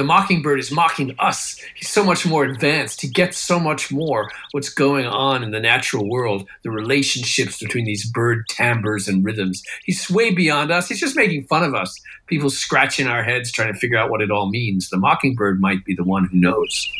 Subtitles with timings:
[0.00, 1.60] the mockingbird is mocking us.
[1.74, 3.02] He's so much more advanced.
[3.02, 7.84] He gets so much more what's going on in the natural world, the relationships between
[7.84, 9.62] these bird timbres and rhythms.
[9.84, 10.88] He's way beyond us.
[10.88, 12.00] He's just making fun of us.
[12.28, 14.88] People scratching our heads trying to figure out what it all means.
[14.88, 16.90] The mockingbird might be the one who knows.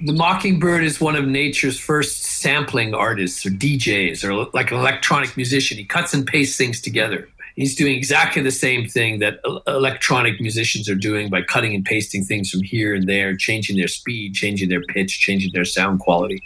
[0.00, 5.36] The mockingbird is one of nature's first sampling artists or DJs or like an electronic
[5.36, 5.76] musician.
[5.76, 10.88] He cuts and pastes things together he's doing exactly the same thing that electronic musicians
[10.88, 14.68] are doing by cutting and pasting things from here and there, changing their speed, changing
[14.68, 16.42] their pitch, changing their sound quality.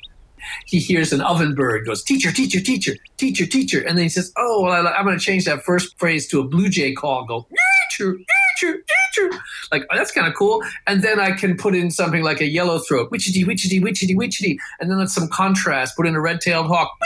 [0.67, 3.81] He hears an oven bird goes, teacher, teacher, teacher, teacher, teacher.
[3.81, 6.45] And then he says, oh, well, I'm going to change that first phrase to a
[6.45, 7.47] blue jay call, go,
[7.91, 8.17] teacher,
[8.59, 8.79] teacher,
[9.13, 9.39] teacher.
[9.73, 10.63] Like, oh, that's kind of cool.
[10.87, 14.57] And then I can put in something like a yellow throat, witchity, witchity, witchity, witchity.
[14.81, 16.97] And then let some contrast, put in a red tailed hawk,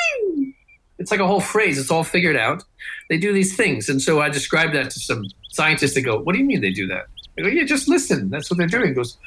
[1.03, 1.79] it's like a whole phrase.
[1.79, 2.63] It's all figured out.
[3.11, 3.89] They do these things.
[3.89, 6.73] And so I describe that to some scientists They go, What do you mean they
[6.73, 7.07] do that?
[7.39, 8.31] I go, Yeah, just listen.
[8.31, 8.89] That's what they're doing.
[8.89, 9.19] He goes,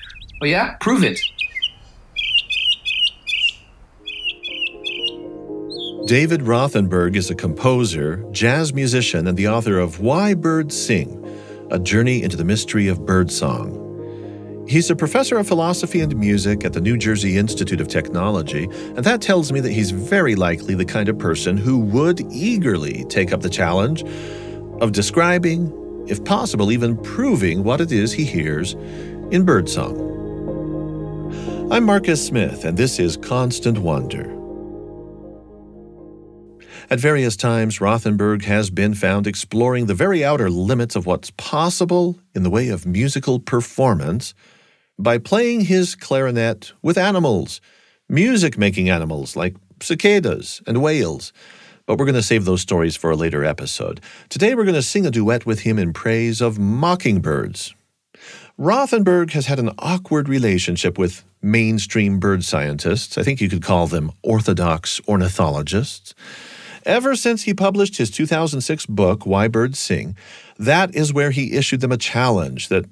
[0.42, 0.76] Oh, yeah?
[0.80, 1.20] Prove it.
[6.08, 11.22] David Rothenberg is a composer, jazz musician, and the author of Why Birds Sing
[11.72, 13.85] A Journey into the Mystery of Birdsong.
[14.68, 19.04] He's a professor of philosophy and music at the New Jersey Institute of Technology, and
[19.04, 23.32] that tells me that he's very likely the kind of person who would eagerly take
[23.32, 24.04] up the challenge
[24.82, 25.72] of describing,
[26.08, 28.74] if possible, even proving what it is he hears
[29.30, 30.02] in birdsong.
[31.72, 34.32] I'm Marcus Smith, and this is Constant Wonder.
[36.90, 42.20] At various times, Rothenberg has been found exploring the very outer limits of what's possible
[42.34, 44.34] in the way of musical performance
[44.98, 47.62] by playing his clarinet with animals,
[48.08, 51.34] music making animals like cicadas and whales.
[51.86, 54.02] But we're going to save those stories for a later episode.
[54.30, 57.76] Today we're going to sing a duet with him in praise of mockingbirds.
[58.58, 63.18] Rothenberg has had an awkward relationship with mainstream bird scientists.
[63.18, 66.16] I think you could call them orthodox ornithologists.
[66.86, 70.16] Ever since he published his 2006 book, Why Birds Sing,
[70.58, 72.86] that is where he issued them a challenge that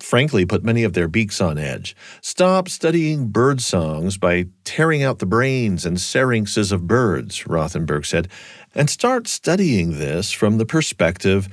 [0.00, 1.96] frankly put many of their beaks on edge.
[2.20, 8.28] Stop studying bird songs by tearing out the brains and syrinxes of birds, Rothenberg said,
[8.74, 11.48] and start studying this from the perspective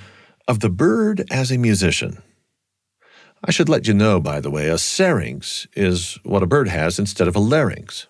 [0.47, 2.21] of the bird as a musician.
[3.43, 6.99] I should let you know, by the way, a syrinx is what a bird has
[6.99, 8.07] instead of a larynx.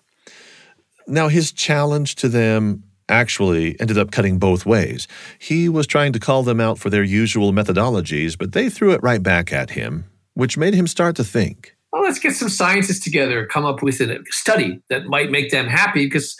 [1.06, 5.06] Now, his challenge to them actually ended up cutting both ways.
[5.38, 9.02] He was trying to call them out for their usual methodologies, but they threw it
[9.02, 11.74] right back at him which made him start to think.
[11.92, 15.66] Well, let's get some scientists together, come up with a study that might make them
[15.66, 16.36] happy because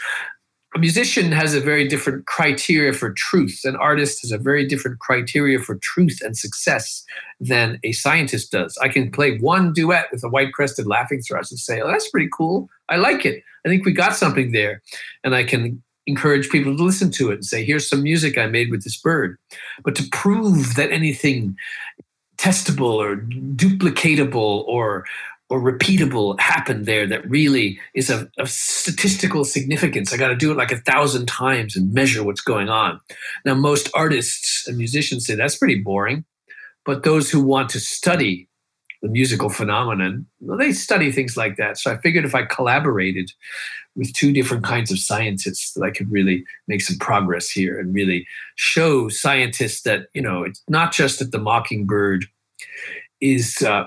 [0.74, 3.60] a musician has a very different criteria for truth.
[3.64, 7.02] An artist has a very different criteria for truth and success
[7.40, 8.76] than a scientist does.
[8.82, 12.10] I can play one duet with a white crested laughing thrush and say, oh, that's
[12.10, 12.68] pretty cool.
[12.90, 13.42] I like it.
[13.64, 14.82] I think we got something there.
[15.24, 18.46] And I can encourage people to listen to it and say, here's some music I
[18.46, 19.38] made with this bird.
[19.82, 21.56] But to prove that anything
[22.36, 25.04] testable or duplicatable or
[25.48, 30.12] or repeatable happened there that really is of, of statistical significance.
[30.12, 33.00] I got to do it like a thousand times and measure what's going on.
[33.44, 36.24] Now, most artists and musicians say that's pretty boring,
[36.84, 38.48] but those who want to study
[39.06, 41.78] the musical phenomenon, well, they study things like that.
[41.78, 43.30] So I figured if I collaborated
[43.94, 47.94] with two different kinds of scientists, that I could really make some progress here and
[47.94, 52.26] really show scientists that you know it's not just that the mockingbird
[53.20, 53.86] is uh,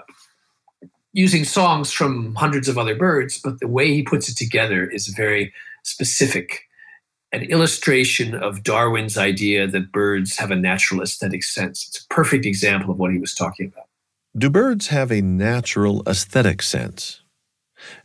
[1.12, 5.08] using songs from hundreds of other birds, but the way he puts it together is
[5.10, 5.54] very
[5.84, 6.62] specific.
[7.34, 11.86] An illustration of Darwin's idea that birds have a natural aesthetic sense.
[11.90, 13.89] It's a perfect example of what he was talking about.
[14.38, 17.24] Do birds have a natural aesthetic sense?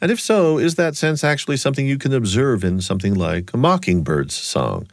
[0.01, 3.59] And if so, is that sense actually something you can observe in something like a
[3.59, 4.89] mockingbird's song?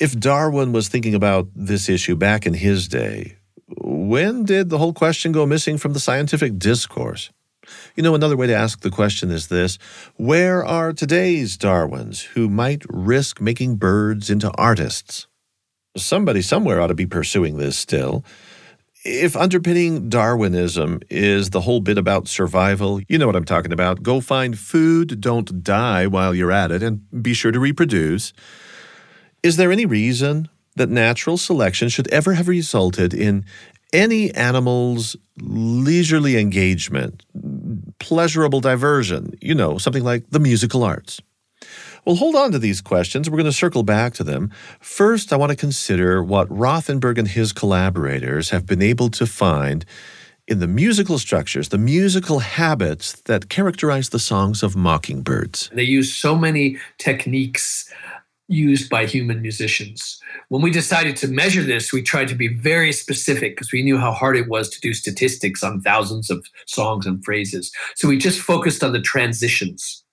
[0.00, 3.36] If Darwin was thinking about this issue back in his day,
[3.68, 7.30] when did the whole question go missing from the scientific discourse?
[7.94, 9.78] You know, another way to ask the question is this
[10.16, 15.26] Where are today's Darwins who might risk making birds into artists?
[15.98, 18.24] Somebody somewhere ought to be pursuing this still.
[19.08, 24.02] If underpinning Darwinism is the whole bit about survival, you know what I'm talking about.
[24.02, 28.32] Go find food, don't die while you're at it, and be sure to reproduce.
[29.44, 33.44] Is there any reason that natural selection should ever have resulted in
[33.92, 37.24] any animal's leisurely engagement,
[38.00, 41.20] pleasurable diversion, you know, something like the musical arts?
[42.06, 43.28] Well, hold on to these questions.
[43.28, 44.52] We're going to circle back to them.
[44.78, 49.84] First, I want to consider what Rothenberg and his collaborators have been able to find
[50.46, 55.68] in the musical structures, the musical habits that characterize the songs of mockingbirds.
[55.72, 57.92] They use so many techniques
[58.46, 60.20] used by human musicians.
[60.48, 63.98] When we decided to measure this, we tried to be very specific because we knew
[63.98, 67.72] how hard it was to do statistics on thousands of songs and phrases.
[67.96, 70.04] So we just focused on the transitions,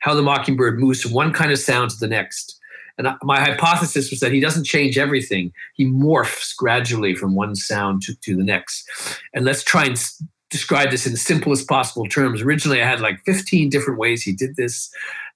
[0.00, 2.60] how the mockingbird moves from one kind of sound to the next.
[2.98, 5.52] And my hypothesis was that he doesn't change everything.
[5.74, 8.88] He morphs gradually from one sound to, to the next.
[9.34, 10.02] And let's try and
[10.50, 12.40] describe this in the simplest possible terms.
[12.40, 14.90] Originally, I had like 15 different ways he did this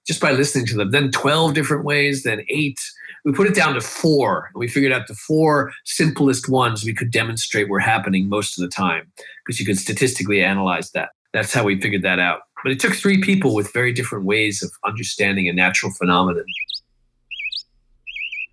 [0.06, 0.90] just by listening to them.
[0.90, 2.78] Then 12 different ways, then eight.
[3.24, 4.50] We put it down to four.
[4.54, 8.74] We figured out the four simplest ones we could demonstrate were happening most of the
[8.74, 9.12] time
[9.44, 11.10] because you could statistically analyze that.
[11.32, 12.40] That's how we figured that out.
[12.62, 16.44] But it took three people with very different ways of understanding a natural phenomenon.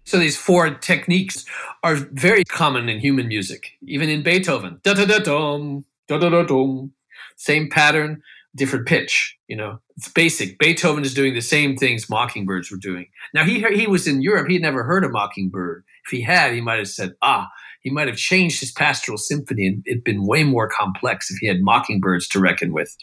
[0.06, 1.44] So these four techniques
[1.84, 4.80] are very common in human music, even in Beethoven.
[4.84, 6.94] Da da da dum, da da da dum.
[7.36, 8.24] Same pattern,
[8.56, 9.38] different pitch.
[9.50, 10.60] You know, it's basic.
[10.60, 13.08] Beethoven is doing the same things mockingbirds were doing.
[13.34, 14.48] Now he he was in Europe.
[14.48, 15.84] He had never heard a mockingbird.
[16.06, 17.50] If he had, he might have said, "Ah."
[17.82, 21.48] He might have changed his pastoral symphony and it'd been way more complex if he
[21.48, 22.94] had mockingbirds to reckon with.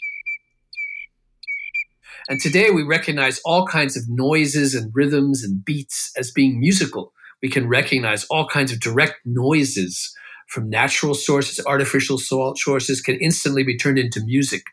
[2.27, 7.13] And today we recognize all kinds of noises and rhythms and beats as being musical.
[7.41, 10.11] We can recognize all kinds of direct noises
[10.47, 14.63] from natural sources, artificial sources can instantly be turned into music.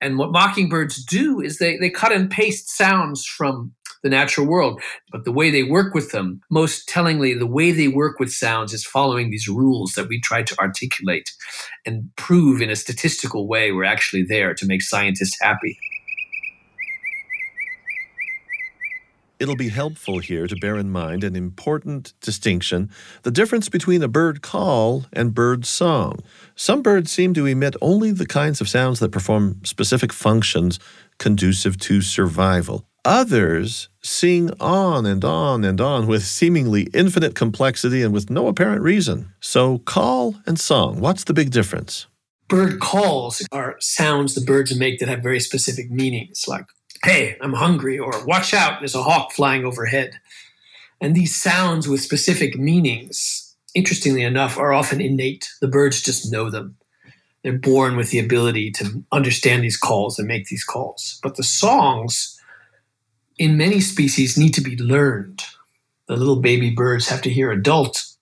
[0.00, 3.72] And what mockingbirds do is they, they cut and paste sounds from
[4.02, 4.80] the natural world.
[5.10, 8.72] But the way they work with them, most tellingly, the way they work with sounds
[8.72, 11.32] is following these rules that we try to articulate
[11.86, 15.78] and prove in a statistical way we're actually there to make scientists happy.
[19.40, 22.90] It'll be helpful here to bear in mind an important distinction
[23.22, 26.20] the difference between a bird call and bird song.
[26.54, 30.78] Some birds seem to emit only the kinds of sounds that perform specific functions
[31.18, 32.86] conducive to survival.
[33.04, 38.82] Others sing on and on and on with seemingly infinite complexity and with no apparent
[38.82, 39.32] reason.
[39.40, 42.06] So, call and song, what's the big difference?
[42.48, 46.66] Bird calls are sounds the birds make that have very specific meanings, like
[47.04, 50.18] hey, I'm hungry, or watch out, there's a hawk flying overhead.
[51.00, 55.50] And these sounds with specific meanings, interestingly enough, are often innate.
[55.60, 56.76] The birds just know them.
[57.42, 61.20] They're born with the ability to understand these calls and make these calls.
[61.22, 62.40] But the songs
[63.38, 65.42] in many species need to be learned.
[66.08, 68.13] The little baby birds have to hear adults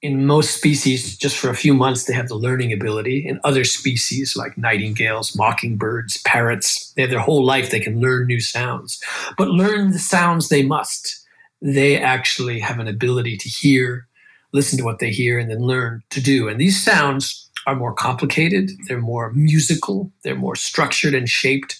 [0.00, 3.26] in most species, just for a few months, they have the learning ability.
[3.26, 8.26] In other species, like nightingales, mockingbirds, parrots, they have their whole life, they can learn
[8.26, 9.02] new sounds.
[9.36, 11.26] But learn the sounds they must.
[11.60, 14.06] They actually have an ability to hear,
[14.52, 16.48] listen to what they hear, and then learn to do.
[16.48, 21.78] And these sounds are more complicated, they're more musical, they're more structured and shaped.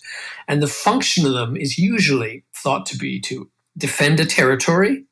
[0.49, 5.05] And the function of them is usually thought to be to defend a territory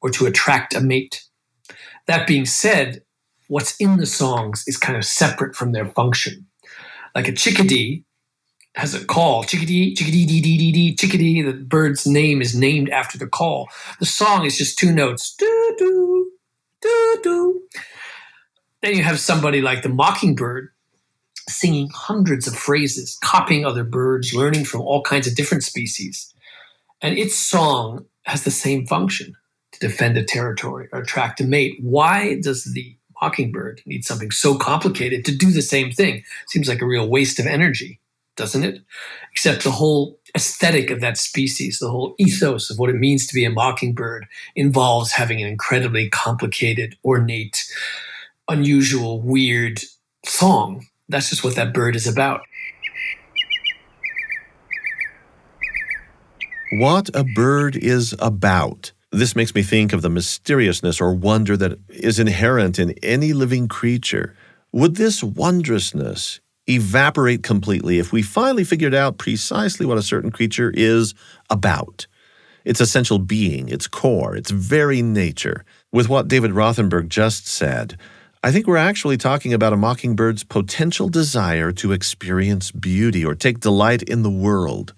[0.00, 1.22] or to attract a mate
[2.06, 3.02] that being said,
[3.48, 6.46] what's in the songs is kind of separate from their function.
[7.14, 8.04] Like a chickadee
[8.74, 11.42] has a call, chickadee, chickadee, dee, dee, dee, dee, chickadee.
[11.42, 13.68] The bird's name is named after the call.
[14.00, 16.32] The song is just two notes, do, do,
[16.80, 17.62] do, do.
[18.82, 20.70] Then you have somebody like the mockingbird
[21.48, 26.32] singing hundreds of phrases, copying other birds, learning from all kinds of different species.
[27.00, 29.34] And its song has the same function
[29.74, 31.76] to defend a territory or attract a mate.
[31.80, 36.24] Why does the mockingbird need something so complicated to do the same thing?
[36.48, 38.00] Seems like a real waste of energy,
[38.36, 38.80] doesn't it?
[39.32, 43.34] Except the whole aesthetic of that species, the whole ethos of what it means to
[43.34, 44.26] be a mockingbird
[44.56, 47.64] involves having an incredibly complicated, ornate,
[48.48, 49.80] unusual, weird
[50.24, 50.86] song.
[51.08, 52.42] That's just what that bird is about.
[56.72, 58.90] What a bird is about.
[59.14, 63.68] This makes me think of the mysteriousness or wonder that is inherent in any living
[63.68, 64.34] creature.
[64.72, 70.72] Would this wondrousness evaporate completely if we finally figured out precisely what a certain creature
[70.74, 71.14] is
[71.48, 72.08] about?
[72.64, 75.64] Its essential being, its core, its very nature.
[75.92, 77.96] With what David Rothenberg just said,
[78.42, 83.60] I think we're actually talking about a mockingbird's potential desire to experience beauty or take
[83.60, 84.92] delight in the world,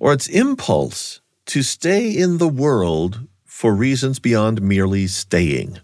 [0.00, 3.28] or its impulse to stay in the world
[3.60, 5.78] for reasons beyond merely staying.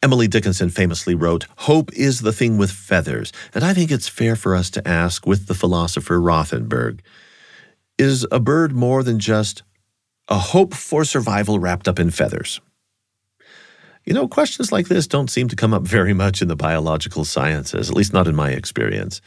[0.00, 3.32] Emily Dickinson famously wrote, Hope is the thing with feathers.
[3.52, 7.00] And I think it's fair for us to ask with the philosopher Rothenberg
[7.98, 9.64] Is a bird more than just
[10.28, 12.60] a hope for survival wrapped up in feathers.
[14.04, 17.24] You know, questions like this don't seem to come up very much in the biological
[17.24, 19.20] sciences, at least not in my experience.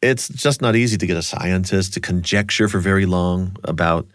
[0.00, 4.06] It's just not easy to get a scientist to conjecture for very long about,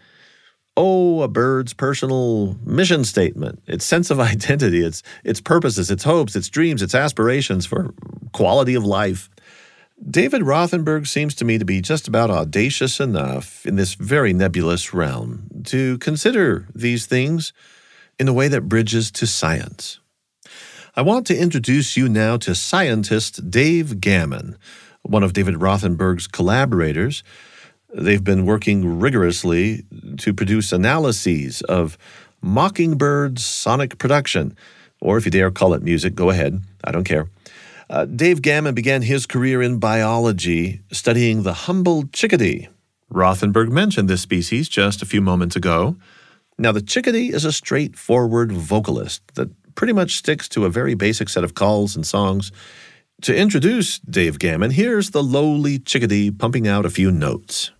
[0.76, 6.36] oh, a bird's personal mission statement, its sense of identity, its, its purposes, its hopes,
[6.36, 7.94] its dreams, its aspirations for
[8.32, 9.30] quality of life.
[10.10, 14.92] David Rothenberg seems to me to be just about audacious enough in this very nebulous
[14.92, 17.54] realm to consider these things
[18.18, 19.98] in a way that bridges to science.
[20.94, 24.56] I want to introduce you now to scientist Dave Gammon,
[25.02, 27.22] one of David Rothenberg's collaborators.
[27.96, 29.84] They've been working rigorously
[30.18, 31.96] to produce analyses of
[32.42, 34.54] Mockingbird's sonic production,
[35.00, 37.30] or if you dare call it music, go ahead, I don't care.
[37.88, 42.68] Uh, Dave Gammon began his career in biology, studying the humble chickadee.
[43.10, 45.96] Rothenberg mentioned this species just a few moments ago.
[46.58, 51.30] Now, the chickadee is a straightforward vocalist that pretty much sticks to a very basic
[51.30, 52.52] set of calls and songs.
[53.22, 57.70] To introduce Dave Gammon, here's the lowly chickadee pumping out a few notes.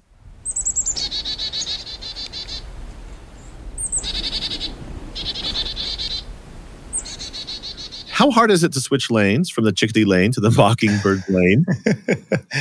[8.17, 11.67] How hard is it to switch lanes from the chickadee lane to the mockingbird lane?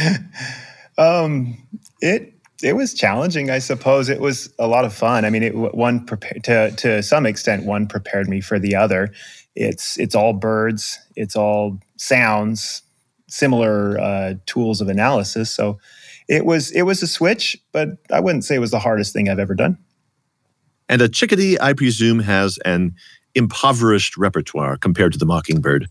[0.98, 1.58] um,
[2.02, 4.10] it it was challenging, I suppose.
[4.10, 5.24] It was a lot of fun.
[5.24, 9.14] I mean, it, one prepared to to some extent, one prepared me for the other.
[9.56, 12.82] It's it's all birds, it's all sounds,
[13.30, 15.50] similar uh, tools of analysis.
[15.50, 15.80] So
[16.28, 19.30] it was it was a switch, but I wouldn't say it was the hardest thing
[19.30, 19.78] I've ever done.
[20.90, 22.94] And a chickadee, I presume, has an
[23.36, 25.88] impoverished repertoire compared to the mockingbird.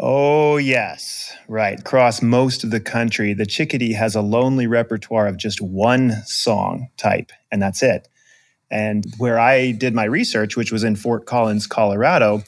[0.00, 1.34] Oh, yes.
[1.48, 1.80] Right.
[1.80, 6.88] Across most of the country, the chickadee has a lonely repertoire of just one song
[6.96, 8.08] type, and that's it.
[8.70, 12.42] And where I did my research, which was in Fort Collins, Colorado,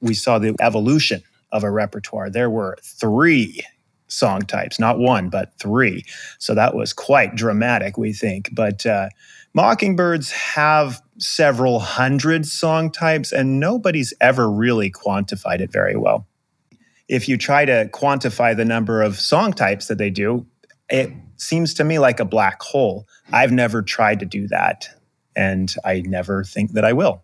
[0.00, 1.22] we saw the evolution
[1.52, 2.30] of a repertoire.
[2.30, 3.62] There were three
[4.08, 6.04] song types, not one, but three.
[6.38, 8.50] So that was quite dramatic, we think.
[8.52, 9.08] But uh,
[9.56, 16.28] mockingbirds have several hundred song types, and nobody's ever really quantified it very well
[17.08, 20.46] if you try to quantify the number of song types that they do,
[20.88, 23.06] it seems to me like a black hole.
[23.32, 24.88] I've never tried to do that,
[25.34, 27.22] and I never think that I will.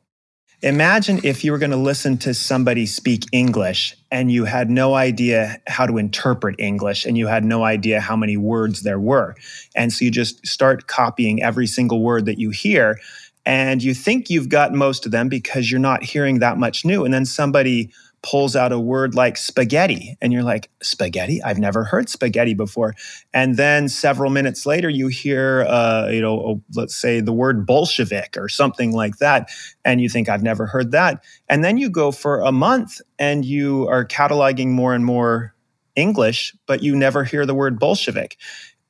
[0.64, 4.94] Imagine if you were going to listen to somebody speak English and you had no
[4.94, 9.34] idea how to interpret English and you had no idea how many words there were.
[9.74, 13.00] And so you just start copying every single word that you hear
[13.44, 17.04] and you think you've got most of them because you're not hearing that much new.
[17.04, 17.90] And then somebody
[18.22, 21.42] pulls out a word like spaghetti and you're like spaghetti?
[21.42, 22.94] I've never heard spaghetti before.
[23.34, 27.66] And then several minutes later you hear uh, you know oh, let's say the word
[27.66, 29.50] bolshevik or something like that
[29.84, 31.24] and you think i've never heard that.
[31.48, 35.54] And then you go for a month and you are cataloging more and more
[35.94, 38.36] english but you never hear the word bolshevik.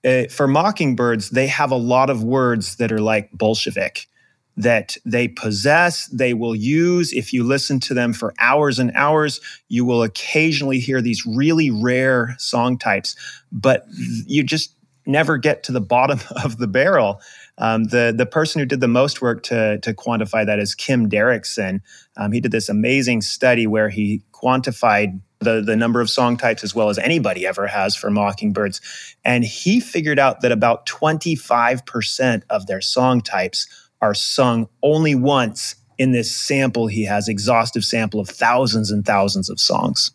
[0.05, 4.09] Uh, for mockingbirds they have a lot of words that are like bolshevik
[4.56, 7.12] that they possess, they will use.
[7.12, 11.71] If you listen to them for hours and hours, you will occasionally hear these really
[11.71, 13.16] rare song types,
[13.50, 13.87] but
[14.26, 14.75] you just
[15.06, 17.21] never get to the bottom of the barrel.
[17.59, 21.09] Um, the the person who did the most work to to quantify that is Kim
[21.09, 21.80] Derrickson.
[22.16, 26.64] Um, he did this amazing study where he quantified the, the number of song types
[26.64, 28.80] as well as anybody ever has for mockingbirds.
[29.25, 33.66] And he figured out that about 25% of their song types
[34.02, 36.88] are sung only once in this sample.
[36.88, 40.11] He has exhaustive sample of thousands and thousands of songs.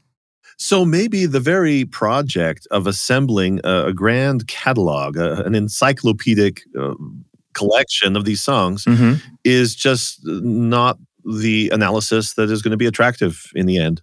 [0.57, 6.95] So maybe the very project of assembling a, a grand catalog a, an encyclopedic uh,
[7.53, 9.13] collection of these songs mm-hmm.
[9.43, 14.01] is just not the analysis that is going to be attractive in the end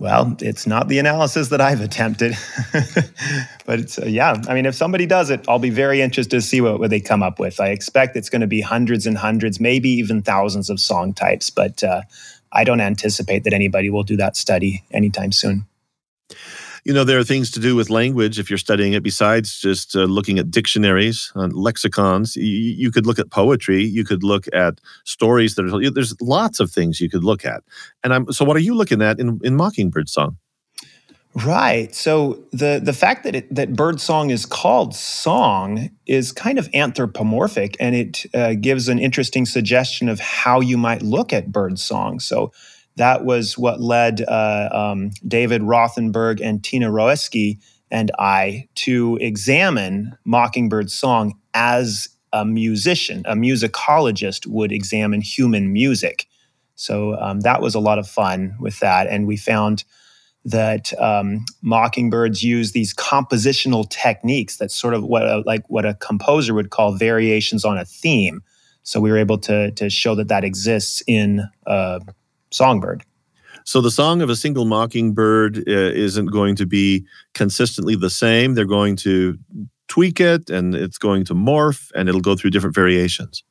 [0.00, 2.34] well, it's not the analysis that I've attempted,
[3.66, 4.42] but it's uh, yeah.
[4.48, 7.00] I mean, if somebody does it, I'll be very interested to see what, what they
[7.00, 7.60] come up with.
[7.60, 11.50] I expect it's going to be hundreds and hundreds, maybe even thousands of song types,
[11.50, 12.00] but uh,
[12.50, 15.66] I don't anticipate that anybody will do that study anytime soon
[16.84, 19.94] you know, there are things to do with language if you're studying it besides just
[19.94, 22.36] uh, looking at dictionaries, and lexicons.
[22.36, 23.82] You, you, could look at poetry.
[23.82, 25.90] You could look at stories that are.
[25.90, 27.62] There's lots of things you could look at.
[28.02, 28.44] And I'm so.
[28.44, 30.38] What are you looking at in in Mockingbird Song?
[31.34, 31.94] Right.
[31.94, 36.68] So the the fact that it, that bird song is called song is kind of
[36.74, 41.78] anthropomorphic, and it uh, gives an interesting suggestion of how you might look at bird
[41.78, 42.18] song.
[42.18, 42.52] So
[43.00, 47.58] that was what led uh, um, David Rothenberg and Tina Roeske
[47.90, 56.26] and I to examine Mockingbird's song as a musician, a musicologist would examine human music.
[56.74, 59.06] So um, that was a lot of fun with that.
[59.06, 59.84] And we found
[60.44, 65.94] that um, mockingbirds use these compositional techniques that's sort of what a, like what a
[65.94, 68.42] composer would call variations on a theme.
[68.82, 72.00] So we were able to to show that that exists in a
[72.50, 73.04] songbird.
[73.64, 77.04] So the song of a single mockingbird uh, isn't going to be
[77.34, 78.54] consistently the same.
[78.54, 79.38] They're going to
[79.88, 83.44] tweak it, and it's going to morph, and it'll go through different variations.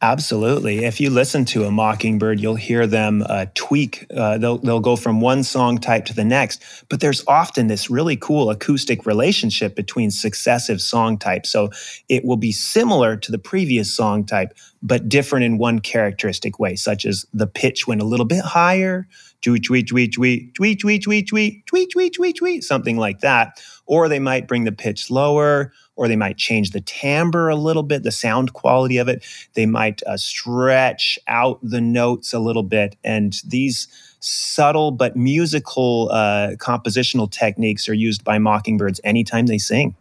[0.00, 0.84] Absolutely.
[0.84, 4.06] If you listen to a mockingbird, you'll hear them uh, tweak.
[4.14, 6.62] Uh, they'll they'll go from one song type to the next.
[6.88, 11.50] But there's often this really cool acoustic relationship between successive song types.
[11.50, 11.70] So
[12.08, 14.52] it will be similar to the previous song type,
[14.84, 19.08] but different in one characteristic way, such as the pitch went a little bit higher,
[19.42, 23.60] tweet tweet tweet tweet tweet tweet tweet tweet tweet tweet tweet tweet something like that.
[23.86, 27.82] Or they might bring the pitch lower or they might change the timbre a little
[27.82, 29.24] bit, the sound quality of it.
[29.54, 32.94] They might uh, stretch out the notes a little bit.
[33.02, 33.88] And these
[34.20, 39.96] subtle but musical uh, compositional techniques are used by mockingbirds anytime they sing.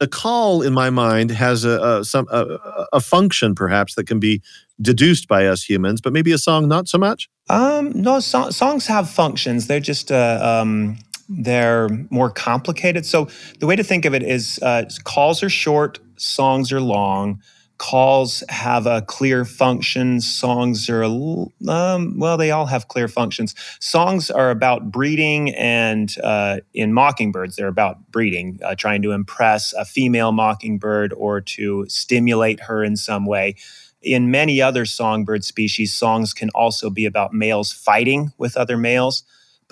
[0.00, 2.58] The call, in my mind, has a, a some a,
[2.92, 4.42] a, function perhaps that can be
[4.82, 7.30] deduced by us humans, but maybe a song not so much.
[7.48, 9.68] Um, no, so- songs have functions.
[9.68, 13.06] They're just uh, um, they're more complicated.
[13.06, 13.28] So
[13.60, 17.40] the way to think of it is uh, calls are short, songs are long.
[17.76, 20.20] Calls have a clear function.
[20.20, 23.52] Songs are, um, well, they all have clear functions.
[23.80, 29.72] Songs are about breeding, and uh, in mockingbirds, they're about breeding, uh, trying to impress
[29.72, 33.56] a female mockingbird or to stimulate her in some way.
[34.00, 39.24] In many other songbird species, songs can also be about males fighting with other males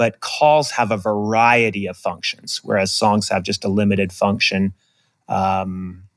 [0.02, 4.74] but calls have a variety of functions, whereas songs have just a limited function.
[5.28, 6.08] Um,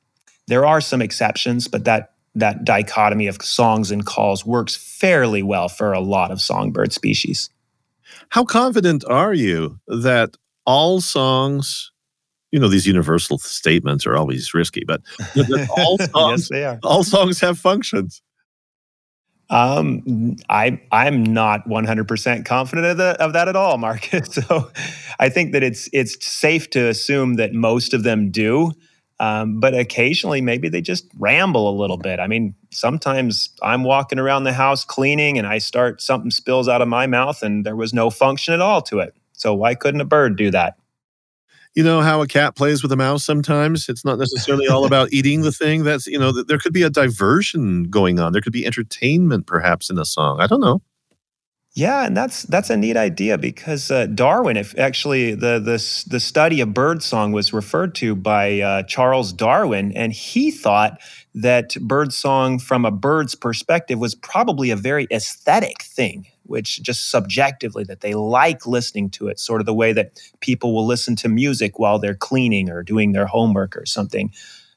[0.48, 5.70] there are some exceptions, but that that dichotomy of songs and calls works fairly well
[5.70, 7.52] for a lot of songbird species.
[8.30, 11.92] How confident are you that all songs,
[12.50, 15.02] you know, these universal statements are always risky, but
[15.78, 18.24] all songs, yes, all songs have functions?
[19.50, 24.40] Um, I I'm not 100% confident of, the, of that at all, Marcus.
[24.48, 24.72] So
[25.20, 28.72] I think that it's it's safe to assume that most of them do.
[29.20, 32.20] Um, but occasionally, maybe they just ramble a little bit.
[32.20, 36.82] I mean, sometimes I'm walking around the house cleaning and I start something spills out
[36.82, 39.16] of my mouth and there was no function at all to it.
[39.32, 40.78] So why couldn't a bird do that?
[41.76, 43.90] You know how a cat plays with a mouse sometimes?
[43.90, 45.84] It's not necessarily all about eating the thing.
[45.84, 48.32] That's you know there could be a diversion going on.
[48.32, 50.40] There could be entertainment perhaps in a song.
[50.40, 50.82] I don't know.
[51.76, 56.22] Yeah, and that's that's a neat idea because uh, Darwin, if actually the the the
[56.22, 61.02] study of birdsong was referred to by uh, Charles Darwin, and he thought
[61.34, 67.84] that birdsong from a bird's perspective was probably a very aesthetic thing, which just subjectively
[67.84, 71.30] that they like listening to it, sort of the way that people will listen to
[71.30, 74.32] music while they're cleaning or doing their homework or something.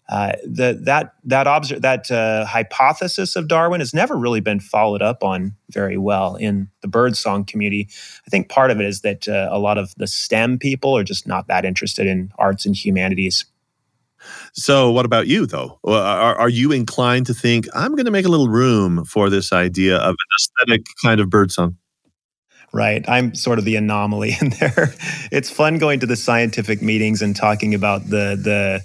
[0.08, 5.02] Uh, the, that that obser- that uh, hypothesis of Darwin has never really been followed
[5.02, 7.88] up on very well in the birdsong community.
[8.26, 11.04] I think part of it is that uh, a lot of the STEM people are
[11.04, 13.44] just not that interested in arts and humanities.
[14.54, 15.78] So, what about you, though?
[15.84, 19.52] Are, are you inclined to think I'm going to make a little room for this
[19.52, 21.76] idea of an aesthetic kind of birdsong?
[22.72, 23.08] right?
[23.08, 24.94] I'm sort of the anomaly in there.
[25.32, 28.84] It's fun going to the scientific meetings and talking about the the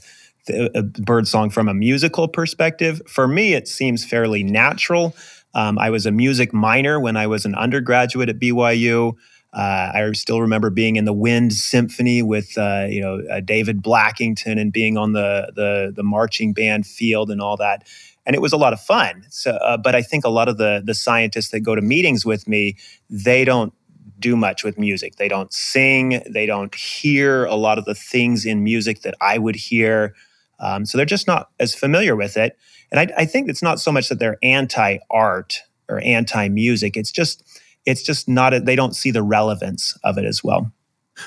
[0.76, 3.02] a bird song from a musical perspective.
[3.08, 5.16] For me, it seems fairly natural.
[5.54, 9.14] Um, I was a music minor when I was an undergraduate at BYU.
[9.54, 13.84] Uh, I still remember being in the Wind Symphony with uh, you know uh, David
[13.84, 17.88] Blackington and being on the, the the marching band field and all that,
[18.26, 19.26] and it was a lot of fun.
[19.30, 22.26] So, uh, but I think a lot of the the scientists that go to meetings
[22.26, 22.78] with me,
[23.10, 23.74] they don't
[24.20, 25.18] do much with music.
[25.18, 26.24] They don't sing.
[26.28, 30.16] They don't hear a lot of the things in music that I would hear.
[30.60, 32.58] Um, so they're just not as familiar with it.
[32.92, 36.96] And I, I think it's not so much that they're anti art or anti music.
[36.96, 37.44] It's just
[37.86, 40.72] it's just not a, they don't see the relevance of it as well.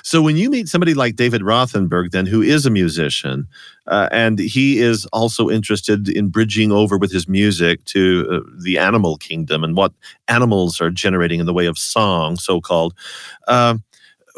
[0.02, 3.46] So when you meet somebody like David Rothenberg, then who is a musician,
[3.86, 8.78] uh, and he is also interested in bridging over with his music to uh, the
[8.78, 9.92] animal kingdom and what
[10.26, 12.94] animals are generating in the way of song, so called.
[13.46, 13.76] Uh,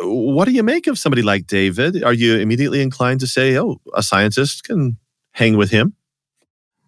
[0.01, 2.05] what do you make of somebody like David?
[2.05, 4.99] Are you immediately inclined to say, oh, a scientist can
[5.33, 5.95] hang with him?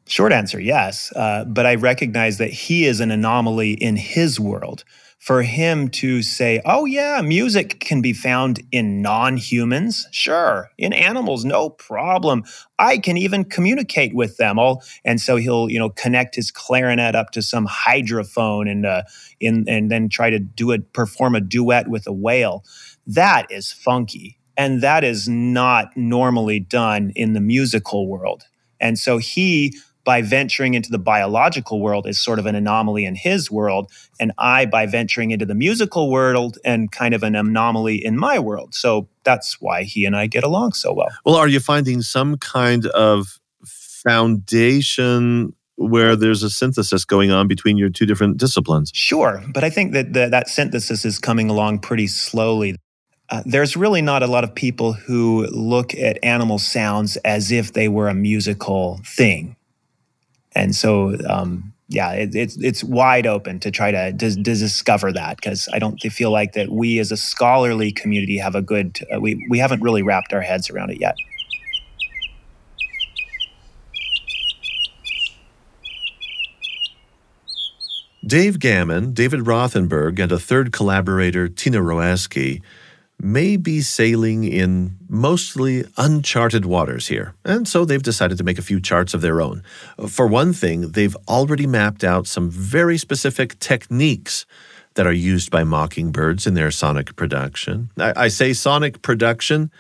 [0.07, 1.13] Short answer, yes.
[1.17, 4.85] Uh, but I recognize that he is an anomaly in his world.
[5.21, 10.09] For him to say, oh, yeah, music can be found in non humans.
[10.11, 10.71] Sure.
[10.79, 12.43] In animals, no problem.
[12.79, 14.59] I can even communicate with them.
[14.59, 19.03] All, and so he'll, you know, connect his clarinet up to some hydrophone and, uh,
[19.41, 22.65] in, and then try to do it, perform a duet with a whale.
[23.07, 24.39] That is funky.
[24.57, 28.45] And that is not normally done in the musical world.
[28.81, 29.75] And so he
[30.11, 34.33] by venturing into the biological world is sort of an anomaly in his world and
[34.39, 38.75] i by venturing into the musical world and kind of an anomaly in my world.
[38.75, 41.11] So that's why he and i get along so well.
[41.25, 47.77] Well are you finding some kind of foundation where there's a synthesis going on between
[47.79, 48.91] your two different disciplines?
[48.93, 52.75] Sure but i think that the, that synthesis is coming along pretty slowly.
[53.29, 57.75] Uh, there's really not a lot of people who look at animal sounds as if
[57.75, 59.55] they were a musical thing
[60.55, 65.13] and so um, yeah it, it's it's wide open to try to, to, to discover
[65.13, 68.99] that because i don't feel like that we as a scholarly community have a good
[69.15, 71.17] uh, we, we haven't really wrapped our heads around it yet.
[78.27, 82.63] Dave Gammon, David Rothenberg, and a third collaborator, Tina Roeske,
[83.23, 88.63] may be sailing in mostly uncharted waters here, and so they've decided to make a
[88.63, 89.63] few charts of their own.
[90.09, 94.47] For one thing, they've already mapped out some very specific techniques
[94.95, 97.91] that are used by mockingbirds in their sonic production.
[97.99, 99.71] I, I say sonic production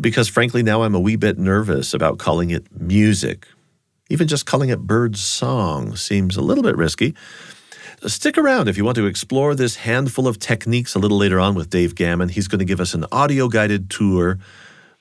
[0.00, 3.46] because, frankly, now I'm a wee bit nervous about calling it music.
[4.10, 7.14] Even just calling it bird song seems a little bit risky.
[8.06, 11.54] Stick around if you want to explore this handful of techniques a little later on
[11.54, 12.30] with Dave Gammon.
[12.30, 14.40] He's going to give us an audio guided tour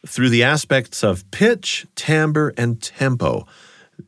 [0.05, 3.47] through the aspects of pitch, timbre, and tempo.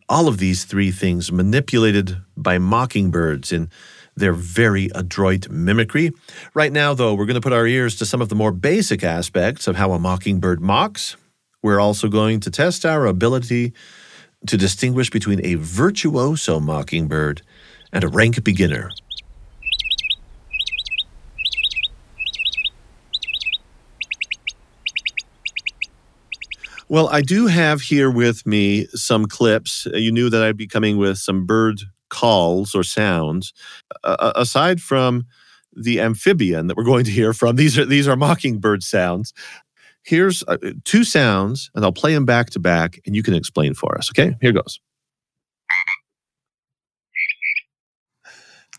[0.07, 3.71] All of these three things manipulated by mockingbirds in
[4.15, 6.11] their very adroit mimicry.
[6.53, 9.03] Right now, though, we're going to put our ears to some of the more basic
[9.03, 11.17] aspects of how a mockingbird mocks.
[11.63, 13.73] We're also going to test our ability
[14.45, 17.41] to distinguish between a virtuoso mockingbird
[17.93, 18.89] and a rank beginner.
[26.89, 29.87] Well, I do have here with me some clips.
[29.93, 33.53] You knew that I'd be coming with some bird calls or sounds.
[34.03, 35.25] Uh, aside from
[35.75, 39.33] the amphibian that we're going to hear from, these are these are mockingbird sounds.
[40.03, 43.73] Here's uh, two sounds, and I'll play them back to back, and you can explain
[43.73, 44.11] for us.
[44.11, 44.79] Okay, here goes.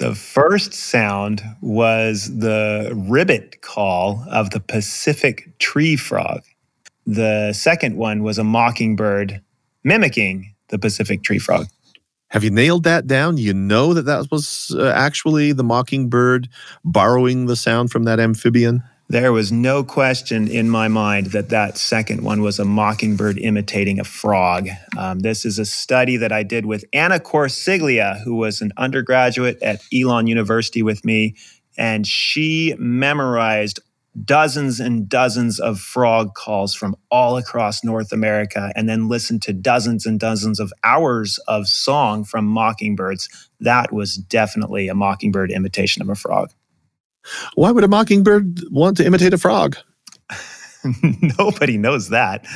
[0.01, 6.43] The first sound was the ribbit call of the Pacific tree frog.
[7.07, 9.41] The second one was a mockingbird
[9.85, 11.67] mimicking the Pacific tree frog.
[12.31, 13.37] Have you nailed that down?
[13.37, 16.49] You know that that was uh, actually the mockingbird
[16.85, 18.83] borrowing the sound from that amphibian?
[19.09, 24.01] There was no question in my mind that that second one was a mockingbird imitating
[24.01, 24.69] a frog.
[24.97, 29.62] Um, this is a study that I did with Anna Corsiglia, who was an undergraduate
[29.62, 31.37] at Elon University with me,
[31.77, 33.79] and she memorized
[34.25, 39.53] dozens and dozens of frog calls from all across North America and then listened to
[39.53, 43.29] dozens and dozens of hours of song from mockingbirds.
[43.61, 46.53] That was definitely a mockingbird imitation of a frog.
[47.55, 49.77] Why would a mockingbird want to imitate a frog?
[51.39, 52.47] Nobody knows that,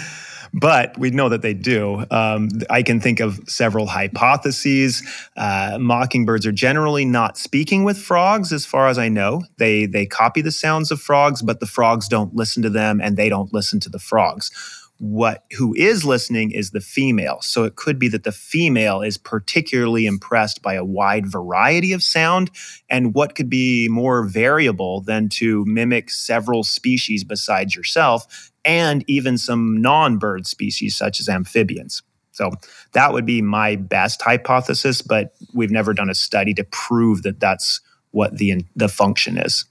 [0.52, 2.04] but we know that they do.
[2.11, 5.02] Um, I can think of several hypotheses.
[5.37, 9.44] Uh, mockingbirds are generally not speaking with frogs, as far as I know.
[9.57, 13.16] They they copy the sounds of frogs, but the frogs don't listen to them, and
[13.16, 14.50] they don't listen to the frogs
[14.98, 17.38] what who is listening is the female.
[17.40, 22.02] So it could be that the female is particularly impressed by a wide variety of
[22.02, 22.50] sound
[22.90, 29.38] and what could be more variable than to mimic several species besides yourself and even
[29.38, 32.02] some non-bird species such as amphibians.
[32.32, 32.52] So
[32.92, 37.40] that would be my best hypothesis but we've never done a study to prove that
[37.40, 37.80] that's
[38.11, 39.64] what the the function is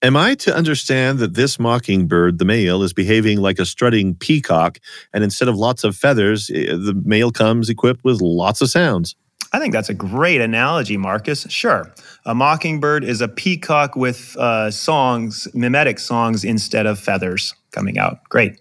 [0.00, 4.78] Am I to understand that this mockingbird, the male, is behaving like a strutting peacock,
[5.12, 9.16] and instead of lots of feathers, eh, the male comes equipped with lots of sounds?
[9.52, 11.46] I think that's a great analogy, Marcus.
[11.48, 11.92] Sure.
[12.26, 18.22] A mockingbird is a peacock with uh, songs, mimetic songs, instead of feathers coming out.
[18.28, 18.60] Great.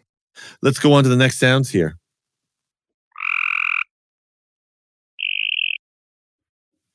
[0.63, 1.97] Let's go on to the next sounds here.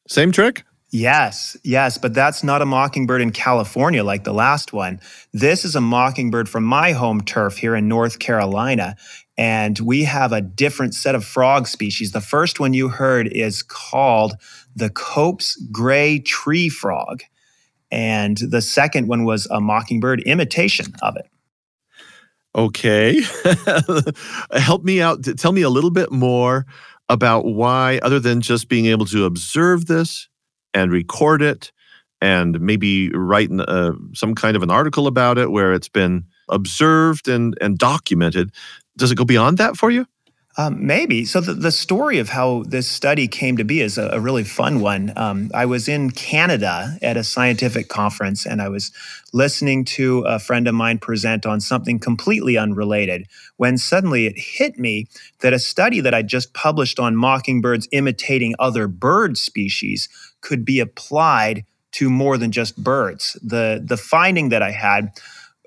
[0.09, 0.65] Same trick?
[0.95, 5.01] Yes, yes, but that's not a mockingbird in California like the last one.
[5.33, 8.97] This is a mockingbird from my home turf here in North Carolina.
[9.39, 12.13] And we have a different set of frog species.
[12.13, 14.35] The first one you heard is called
[14.77, 17.23] the Cope's gray tree frog.
[17.91, 21.27] And the second one was a mockingbird imitation of it.
[22.55, 23.23] Okay.
[24.53, 25.25] Help me out.
[25.39, 26.67] Tell me a little bit more
[27.09, 30.29] about why, other than just being able to observe this
[30.75, 31.73] and record it
[32.21, 37.29] and maybe write uh, some kind of an article about it where it's been observed
[37.29, 38.53] and, and documented.
[38.97, 40.07] Does it go beyond that for you?
[40.59, 41.25] Um, maybe.
[41.25, 44.45] So the, the story of how this study came to be is a, a really
[44.45, 45.13] fun one.
[45.17, 48.93] Um, I was in Canada at a scientific conference and I was
[49.33, 54.79] listening to a friend of mine present on something completely unrelated when suddenly it hit
[54.79, 55.07] me
[55.41, 60.11] that a study that I just published on mockingbirds imitating other bird species
[60.43, 63.39] could be applied to more than just birds.
[63.43, 65.13] The, the finding that I had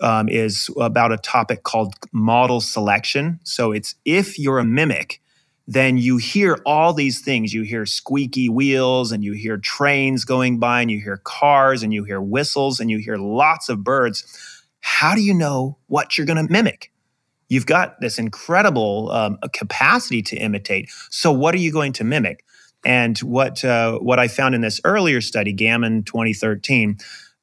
[0.02, 3.40] um, is about a topic called model selection.
[3.44, 5.22] So it's if you're a mimic,
[5.68, 7.54] then you hear all these things.
[7.54, 11.94] You hear squeaky wheels and you hear trains going by and you hear cars and
[11.94, 14.64] you hear whistles and you hear lots of birds.
[14.82, 16.92] How do you know what you're going to mimic?
[17.48, 20.90] You've got this incredible um, capacity to imitate.
[21.10, 22.44] So, what are you going to mimic?
[22.86, 26.98] And what uh, what I found in this earlier study, Gammon 2013,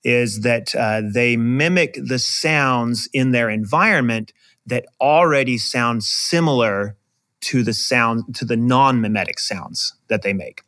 [0.05, 4.33] is that uh, they mimic the sounds in their environment
[4.67, 6.97] that already sound similar
[7.41, 10.63] to the sound to the non-mimetic sounds that they make.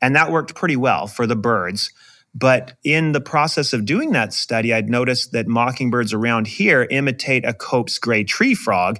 [0.00, 1.92] And that worked pretty well for the birds.
[2.34, 7.44] But in the process of doing that study i'd noticed that mockingbirds around here imitate
[7.44, 8.98] a cope's gray tree frog.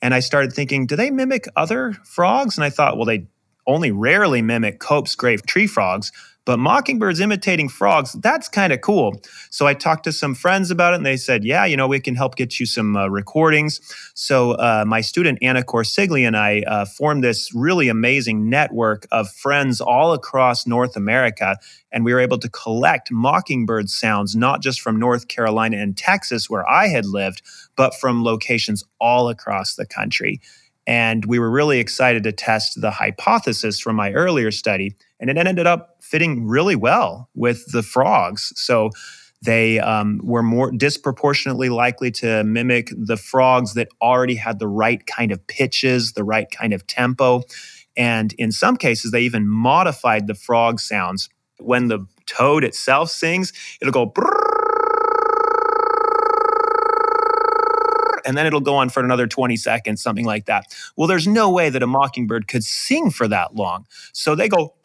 [0.00, 2.56] And i started thinking do they mimic other frogs?
[2.56, 3.26] And i thought well they
[3.66, 6.12] only rarely mimic cope's gray tree frogs
[6.44, 9.20] but mockingbirds imitating frogs, that's kind of cool.
[9.50, 12.00] So I talked to some friends about it and they said, yeah, you know, we
[12.00, 13.80] can help get you some uh, recordings.
[14.14, 19.30] So uh, my student Anna Corsiglia and I uh, formed this really amazing network of
[19.30, 21.56] friends all across North America.
[21.92, 26.50] And we were able to collect mockingbird sounds, not just from North Carolina and Texas,
[26.50, 27.42] where I had lived,
[27.76, 30.40] but from locations all across the country.
[30.86, 34.96] And we were really excited to test the hypothesis from my earlier study.
[35.20, 38.52] And it ended up fitting really well with the frogs.
[38.56, 38.90] So
[39.42, 45.04] they um, were more disproportionately likely to mimic the frogs that already had the right
[45.06, 47.42] kind of pitches, the right kind of tempo.
[47.96, 51.28] And in some cases, they even modified the frog sounds.
[51.58, 54.12] When the toad itself sings, it'll go.
[58.24, 60.66] And then it'll go on for another 20 seconds, something like that.
[60.96, 63.86] Well, there's no way that a mockingbird could sing for that long.
[64.12, 64.74] So they go.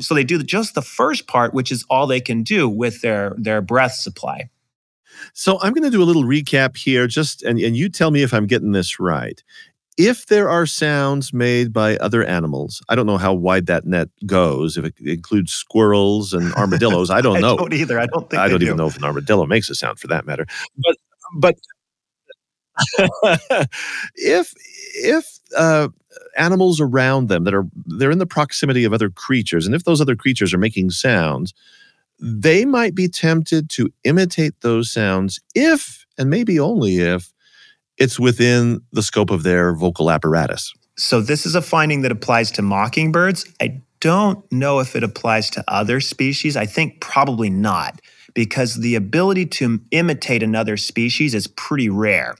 [0.00, 3.34] So they do just the first part, which is all they can do with their
[3.36, 4.48] their breath supply.
[5.32, 8.22] So I'm going to do a little recap here, just and, and you tell me
[8.22, 9.42] if I'm getting this right
[9.98, 14.08] if there are sounds made by other animals, I don't know how wide that net
[14.24, 14.76] goes.
[14.76, 17.56] If it includes squirrels and armadillos, I don't I know.
[17.56, 17.98] Don't either.
[17.98, 18.40] I don't think.
[18.40, 18.66] I don't do.
[18.66, 20.46] even know if an armadillo makes a sound, for that matter.
[20.78, 20.96] But
[21.34, 21.54] but
[24.14, 24.54] if
[24.94, 25.88] if uh,
[26.36, 30.00] animals around them that are they're in the proximity of other creatures, and if those
[30.00, 31.52] other creatures are making sounds,
[32.20, 37.32] they might be tempted to imitate those sounds if and maybe only if
[37.98, 40.72] it's within the scope of their vocal apparatus.
[40.96, 43.46] So, this is a finding that applies to mockingbirds.
[43.60, 46.56] I don't know if it applies to other species.
[46.56, 48.00] I think probably not,
[48.34, 52.36] because the ability to imitate another species is pretty rare.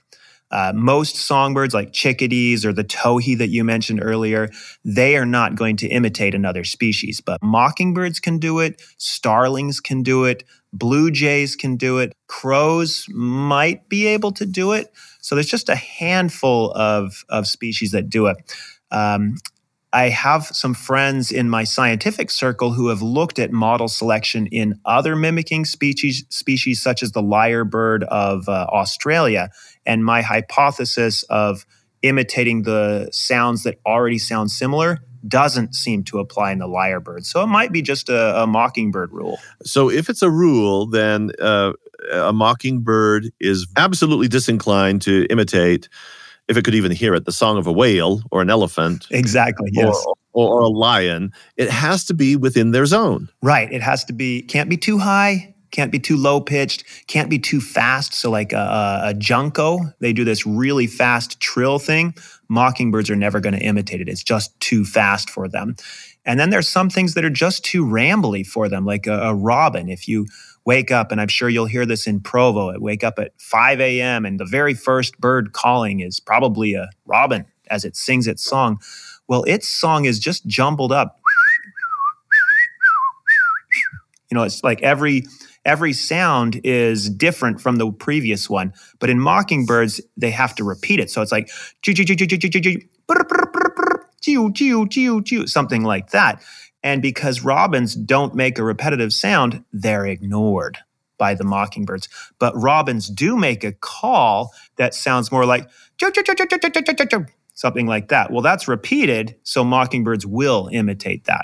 [0.51, 4.49] Uh, most songbirds, like chickadees or the towhee that you mentioned earlier,
[4.83, 7.21] they are not going to imitate another species.
[7.21, 10.43] But mockingbirds can do it, starlings can do it,
[10.73, 14.91] blue jays can do it, crows might be able to do it.
[15.21, 18.37] So there's just a handful of, of species that do it.
[18.91, 19.35] Um,
[19.91, 24.79] I have some friends in my scientific circle who have looked at model selection in
[24.85, 29.49] other mimicking species, species such as the lyrebird of uh, Australia.
[29.87, 31.65] And my hypothesis of
[32.03, 37.25] imitating the sounds that already sound similar doesn't seem to apply in the lyrebird.
[37.25, 39.39] So it might be just a, a mockingbird rule.
[39.63, 41.73] So if it's a rule, then uh,
[42.11, 45.89] a mockingbird is absolutely disinclined to imitate,
[46.47, 49.07] if it could even hear it, the song of a whale or an elephant.
[49.11, 49.95] Exactly, yes.
[50.05, 51.31] Or, or, or a lion.
[51.57, 53.29] It has to be within their zone.
[53.41, 53.71] Right.
[53.71, 57.39] It has to be, can't be too high, can't be too low pitched, can't be
[57.39, 58.13] too fast.
[58.13, 62.15] So, like a, a, junco, they do this really fast trill thing.
[62.47, 64.09] Mockingbirds are never going to imitate it.
[64.09, 65.75] It's just too fast for them.
[66.25, 69.35] And then there's some things that are just too rambly for them, like a, a
[69.35, 69.89] robin.
[69.89, 70.27] If you
[70.69, 74.23] wake up, and I'm sure you'll hear this in Provo, wake up at 5 a.m.,
[74.23, 78.79] and the very first bird calling is probably a robin as it sings its song.
[79.27, 81.19] Well, its song is just jumbled up
[84.29, 85.25] You know, it's like every
[85.65, 88.73] every sound is different from the previous one.
[88.99, 91.09] But in mockingbirds, they have to repeat it.
[91.09, 91.49] So it's like
[95.47, 96.43] something like that.
[96.83, 100.77] And because robins don't make a repetitive sound, they're ignored
[101.17, 102.07] by the mockingbirds.
[102.39, 105.69] But robins do make a call that sounds more like
[107.59, 108.31] something like that.
[108.31, 111.43] Well, that's repeated, so mockingbirds will imitate that.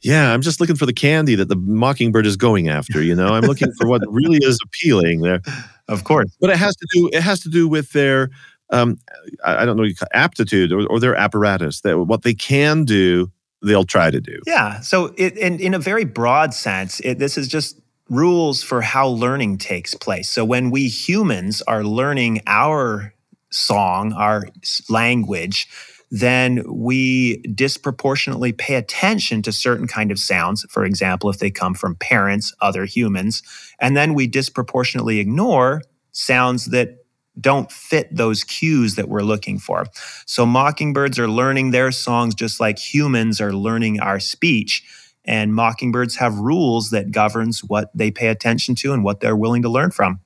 [0.00, 3.02] Yeah, I'm just looking for the candy that the mockingbird is going after.
[3.02, 5.40] You know, I'm looking for what really is appealing there.
[5.88, 7.10] Of course, but it has to do.
[7.12, 8.30] It has to do with their,
[8.72, 8.98] um,
[9.44, 11.80] I don't know, aptitude or, or their apparatus.
[11.82, 13.30] That what they can do,
[13.62, 14.40] they'll try to do.
[14.46, 14.80] Yeah.
[14.80, 19.08] So, it, in in a very broad sense, it, this is just rules for how
[19.08, 20.28] learning takes place.
[20.28, 23.14] So when we humans are learning our
[23.50, 24.48] song, our
[24.90, 25.66] language,
[26.10, 31.72] then we disproportionately pay attention to certain kind of sounds for example if they come
[31.72, 33.42] from parents other humans
[33.80, 35.80] and then we disproportionately ignore
[36.12, 37.01] sounds that
[37.40, 39.86] don't fit those cues that we're looking for
[40.26, 44.82] so mockingbirds are learning their songs just like humans are learning our speech
[45.24, 49.62] and mockingbirds have rules that governs what they pay attention to and what they're willing
[49.62, 50.20] to learn from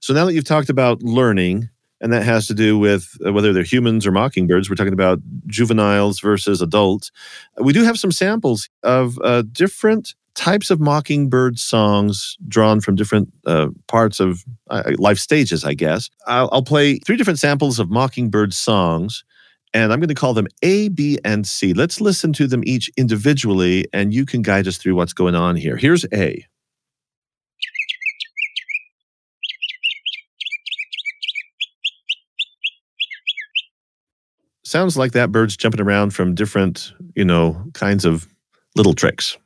[0.00, 1.70] so now that you've talked about learning
[2.02, 4.68] and that has to do with uh, whether they're humans or mockingbirds.
[4.68, 7.12] We're talking about juveniles versus adults.
[7.56, 13.32] We do have some samples of uh, different types of mockingbird songs drawn from different
[13.46, 16.08] uh, parts of uh, life stages, I guess.
[16.26, 19.24] I'll, I'll play three different samples of mockingbird songs.
[19.74, 21.72] And I'm going to call them A, B, and C.
[21.72, 25.56] Let's listen to them each individually, and you can guide us through what's going on
[25.56, 25.78] here.
[25.78, 26.44] Here's A.
[34.72, 38.26] sounds like that bird's jumping around from different, you know, kinds of
[38.74, 39.36] little tricks.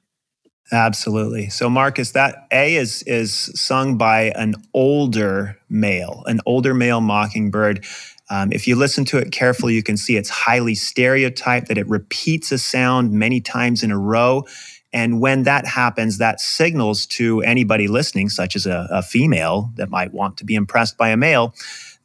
[0.73, 1.49] Absolutely.
[1.49, 7.85] So Marcus, that A is is sung by an older male, an older male mockingbird.
[8.29, 11.89] Um, if you listen to it carefully, you can see it's highly stereotyped, that it
[11.89, 14.45] repeats a sound many times in a row.
[14.93, 19.91] And when that happens, that signals to anybody listening, such as a, a female that
[19.91, 21.55] might want to be impressed by a male,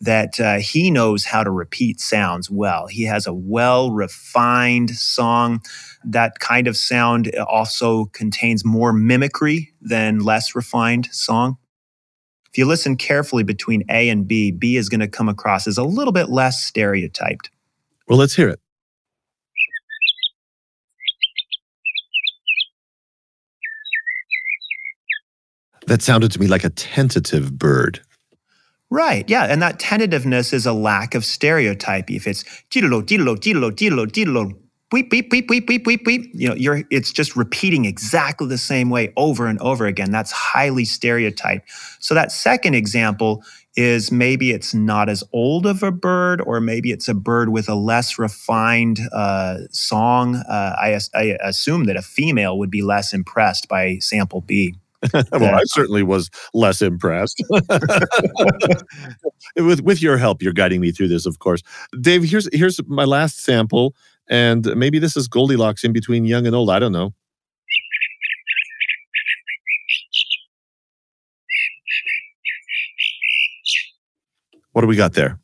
[0.01, 2.87] that uh, he knows how to repeat sounds well.
[2.87, 5.61] He has a well refined song.
[6.03, 11.57] That kind of sound also contains more mimicry than less refined song.
[12.49, 15.77] If you listen carefully between A and B, B is going to come across as
[15.77, 17.49] a little bit less stereotyped.
[18.07, 18.59] Well, let's hear it.
[25.87, 28.01] That sounded to me like a tentative bird.
[28.89, 29.29] Right.
[29.29, 29.43] Yeah.
[29.45, 32.11] And that tentativeness is a lack of stereotype.
[32.11, 34.53] If it's dilo, dilo, dilo, dilo, dilo,
[34.91, 38.57] beep, beep, beep, beep, beep, beep, beep, you know, you're it's just repeating exactly the
[38.57, 40.11] same way over and over again.
[40.11, 41.69] That's highly stereotyped.
[41.99, 43.43] So that second example
[43.75, 47.69] is maybe it's not as old of a bird, or maybe it's a bird with
[47.69, 50.35] a less refined uh, song.
[50.35, 54.75] Uh, I, I assume that a female would be less impressed by sample B.
[55.31, 57.41] well, I certainly was less impressed.
[59.55, 61.63] with with your help, you're guiding me through this, of course.
[61.99, 63.95] Dave, here's here's my last sample,
[64.31, 66.69] and maybe this is Goldilocks in between young and old.
[66.71, 67.13] I don't know.
[74.71, 75.37] What do we got there?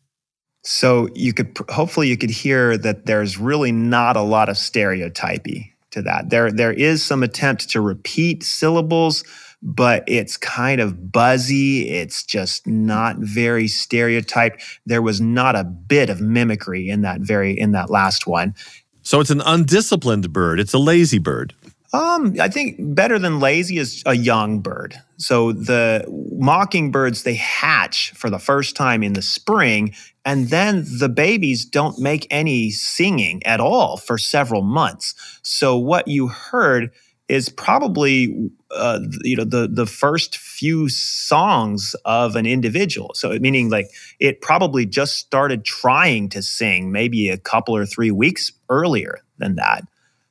[0.63, 5.73] So you could hopefully you could hear that there's really not a lot of stereotypy
[5.91, 6.29] to that.
[6.29, 9.23] There there is some attempt to repeat syllables
[9.61, 11.89] but it's kind of buzzy.
[11.89, 14.61] It's just not very stereotyped.
[14.85, 18.53] There was not a bit of mimicry in that very in that last one.
[19.01, 20.59] So it's an undisciplined bird.
[20.59, 21.53] It's a lazy bird.
[21.93, 25.01] Um, I think better than lazy is a young bird.
[25.15, 26.05] So the
[26.37, 31.97] mockingbirds they hatch for the first time in the spring, and then the babies don't
[31.97, 35.15] make any singing at all for several months.
[35.41, 36.91] So what you heard
[37.29, 43.11] is probably uh, you know the the first few songs of an individual.
[43.13, 43.89] So meaning like
[44.19, 49.55] it probably just started trying to sing maybe a couple or three weeks earlier than
[49.55, 49.83] that.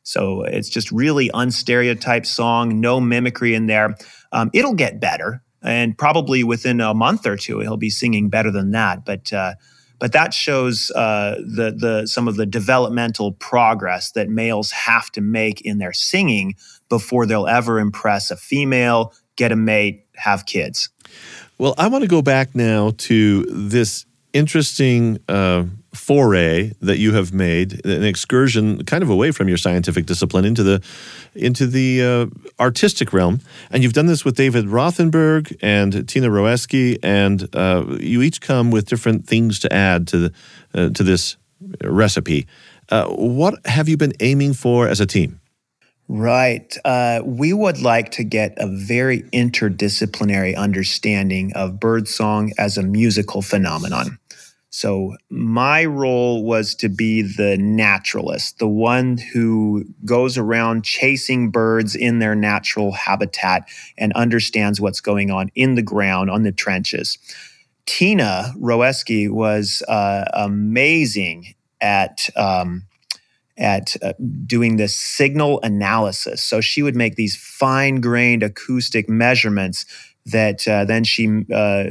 [0.02, 3.96] So it's just really unstereotyped song, no mimicry in there.
[4.30, 8.52] Um, it'll get better, and probably within a month or two, he'll be singing better
[8.52, 9.04] than that.
[9.04, 9.54] But uh,
[9.98, 15.20] but that shows uh, the the some of the developmental progress that males have to
[15.20, 16.54] make in their singing
[16.88, 20.90] before they'll ever impress a female, get a mate, have kids.
[21.58, 25.64] Well, I want to go back now to this interesting uh,
[25.94, 30.62] foray that you have made, an excursion kind of away from your scientific discipline into
[30.62, 30.82] the
[31.34, 32.26] into the uh,
[32.62, 38.22] artistic realm, and you've done this with David Rothenberg and Tina Roeske, and uh, you
[38.22, 40.32] each come with different things to add to the
[40.74, 41.36] uh, to this
[41.82, 42.46] recipe.
[42.90, 45.40] Uh, what have you been aiming for as a team?
[46.08, 46.76] Right.
[46.84, 53.42] Uh, we would like to get a very interdisciplinary understanding of birdsong as a musical
[53.42, 54.18] phenomenon.
[54.70, 61.94] So, my role was to be the naturalist, the one who goes around chasing birds
[61.94, 67.16] in their natural habitat and understands what's going on in the ground, on the trenches.
[67.86, 72.85] Tina Roeske was uh, amazing at um,
[73.58, 74.12] at uh,
[74.46, 76.42] doing this signal analysis.
[76.42, 79.86] So she would make these fine grained acoustic measurements
[80.26, 81.84] that uh, then she uh,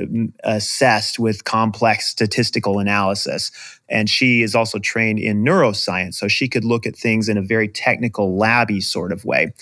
[0.44, 3.50] assessed with complex statistical analysis.
[3.88, 7.42] And she is also trained in neuroscience, so she could look at things in a
[7.42, 9.54] very technical, labby sort of way.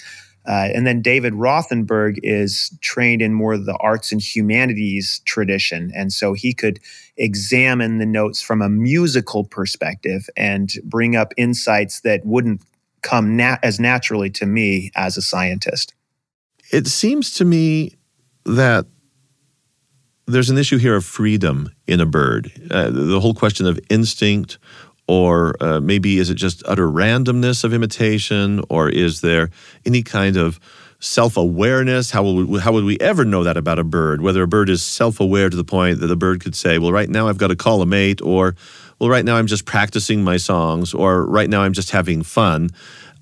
[0.45, 5.91] Uh, and then David Rothenberg is trained in more of the arts and humanities tradition.
[5.95, 6.79] And so he could
[7.17, 12.61] examine the notes from a musical perspective and bring up insights that wouldn't
[13.01, 15.93] come as naturally to me as a scientist.
[16.71, 17.95] It seems to me
[18.45, 18.85] that
[20.25, 22.51] there's an issue here of freedom in a bird.
[22.71, 24.57] Uh, the whole question of instinct
[25.07, 28.61] or uh, maybe is it just utter randomness of imitation?
[28.69, 29.49] Or is there
[29.85, 30.59] any kind of
[30.99, 32.11] self awareness?
[32.11, 34.21] How, we, how would we ever know that about a bird?
[34.21, 36.91] Whether a bird is self aware to the point that the bird could say, well,
[36.91, 38.55] right now I've got to call a mate, or,
[38.99, 42.69] well, right now I'm just practicing my songs, or right now I'm just having fun.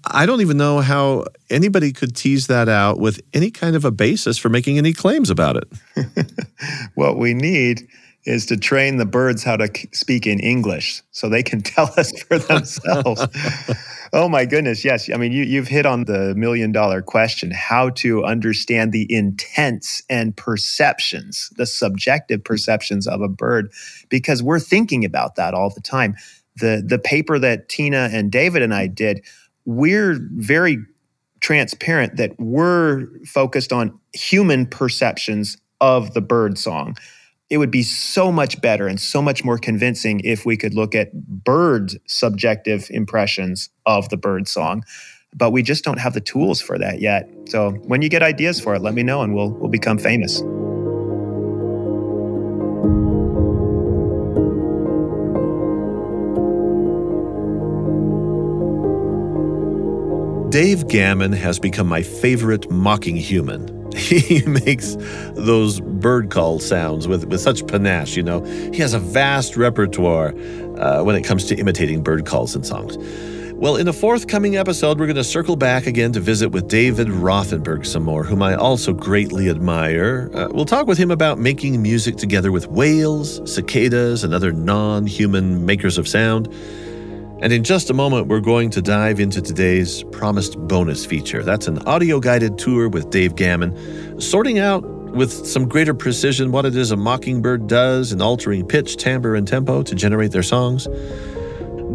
[0.03, 3.91] I don't even know how anybody could tease that out with any kind of a
[3.91, 6.34] basis for making any claims about it.
[6.95, 7.88] what we need
[8.26, 12.11] is to train the birds how to speak in English so they can tell us
[12.24, 13.26] for themselves.
[14.13, 15.09] oh my goodness, yes.
[15.11, 20.03] I mean, you, you've hit on the million dollar question how to understand the intents
[20.09, 23.72] and perceptions, the subjective perceptions of a bird,
[24.09, 26.15] because we're thinking about that all the time.
[26.57, 29.26] The, the paper that Tina and David and I did,
[29.65, 30.78] we're very
[31.39, 36.95] transparent that we're focused on human perceptions of the bird song
[37.51, 40.95] it would be so much better and so much more convincing if we could look
[40.95, 44.85] at bird subjective impressions of the bird song.
[45.33, 47.29] But we just don't have the tools for that yet.
[47.49, 50.39] So when you get ideas for it let me know and we'll we'll become famous.
[60.51, 63.80] Dave Gammon has become my favorite mocking human.
[63.95, 64.95] he makes
[65.33, 68.43] those bird call sounds with, with such panache, you know.
[68.43, 70.33] He has a vast repertoire
[70.77, 72.97] uh, when it comes to imitating bird calls and songs.
[73.61, 77.07] Well, in a forthcoming episode, we're going to circle back again to visit with David
[77.09, 80.31] Rothenberg some more, whom I also greatly admire.
[80.33, 85.05] Uh, we'll talk with him about making music together with whales, cicadas, and other non
[85.05, 86.47] human makers of sound.
[87.41, 91.41] And in just a moment, we're going to dive into today's promised bonus feature.
[91.41, 96.67] That's an audio guided tour with Dave Gammon, sorting out with some greater precision what
[96.67, 100.87] it is a mockingbird does in altering pitch, timbre, and tempo to generate their songs.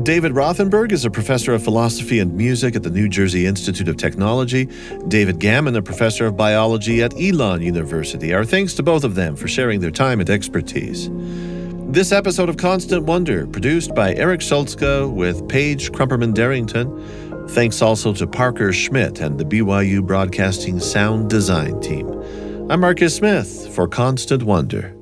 [0.03, 3.97] David Rothenberg is a professor of philosophy and music at the New Jersey Institute of
[3.97, 4.69] Technology.
[5.07, 8.35] David Gammon, a professor of biology at Elon University.
[8.35, 11.09] Our thanks to both of them for sharing their time and expertise.
[11.89, 17.49] This episode of Constant Wonder, produced by Eric Schultzka with Paige Crumperman Darrington.
[17.51, 22.09] Thanks also to Parker Schmidt and the BYU Broadcasting Sound Design team.
[22.69, 24.97] I'm Marcus Smith for Constant Wonder.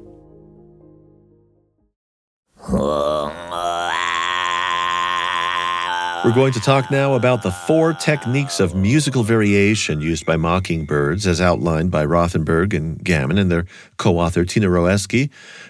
[6.25, 11.27] We're going to talk now about the four techniques of musical variation used by mockingbirds,
[11.27, 13.67] as outlined by Rothenberg and Gammon and their
[13.99, 15.29] co author Tina Roeske.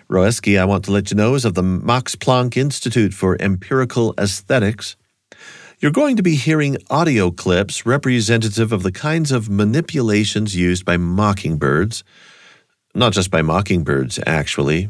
[0.09, 4.15] Roeske, I want to let you know, is of the Max Planck Institute for Empirical
[4.17, 4.95] Aesthetics.
[5.81, 10.97] You're going to be hearing audio clips representative of the kinds of manipulations used by
[10.97, 12.05] mockingbirds.
[12.95, 14.89] Not just by mockingbirds, actually,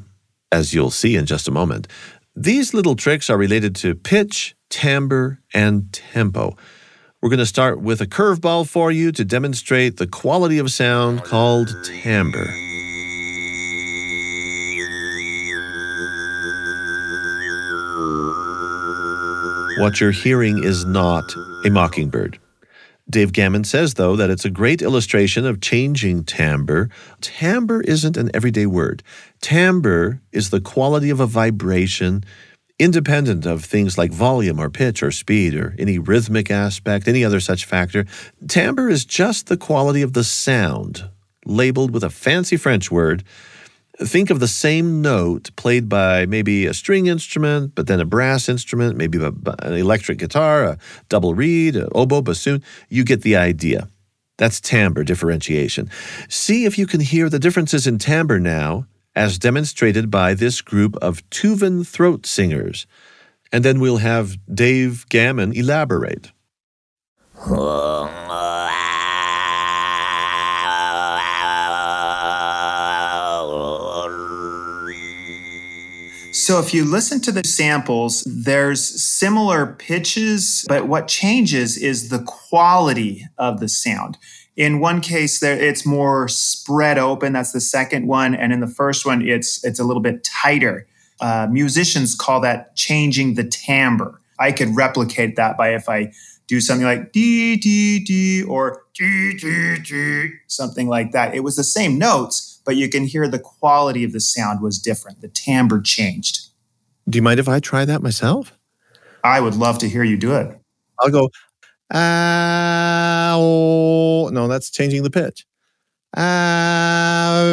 [0.52, 1.88] as you'll see in just a moment.
[2.36, 6.56] These little tricks are related to pitch, timbre, and tempo.
[7.20, 11.24] We're going to start with a curveball for you to demonstrate the quality of sound
[11.24, 12.46] called timbre.
[19.78, 21.34] What you're hearing is not
[21.64, 22.38] a mockingbird.
[23.10, 26.88] Dave Gammon says, though, that it's a great illustration of changing timbre.
[27.20, 29.02] Timbre isn't an everyday word.
[29.40, 32.24] Timbre is the quality of a vibration
[32.78, 37.40] independent of things like volume or pitch or speed or any rhythmic aspect, any other
[37.40, 38.04] such factor.
[38.48, 41.08] Timbre is just the quality of the sound,
[41.46, 43.22] labeled with a fancy French word.
[44.00, 48.48] Think of the same note played by maybe a string instrument, but then a brass
[48.48, 52.64] instrument, maybe an electric guitar, a double reed, an oboe, bassoon.
[52.88, 53.88] You get the idea.
[54.36, 55.88] That's timbre differentiation.
[56.28, 58.86] See if you can hear the differences in timbre now
[59.16, 62.86] as demonstrated by this group of Tuvan throat singers.
[63.52, 66.32] And then we'll have Dave Gammon elaborate.
[76.44, 82.22] So if you listen to the samples, there's similar pitches, but what changes is the
[82.22, 84.18] quality of the sound.
[84.56, 87.32] In one case, there it's more spread open.
[87.32, 90.86] That's the second one, and in the first one, it's it's a little bit tighter.
[91.20, 94.20] Uh, musicians call that changing the timbre.
[94.38, 96.12] I could replicate that by if I
[96.46, 101.34] do something like d d d or d d d, something like that.
[101.34, 104.78] It was the same notes, but you can hear the quality of the sound was
[104.78, 105.20] different.
[105.20, 106.48] The timbre changed.
[107.08, 108.56] Do you mind if I try that myself?
[109.22, 110.58] I would love to hear you do it.
[111.00, 111.30] I'll go
[111.96, 115.46] Ah, oh, no, that's changing the pitch.
[116.16, 117.44] Ah,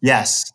[0.00, 0.52] yes,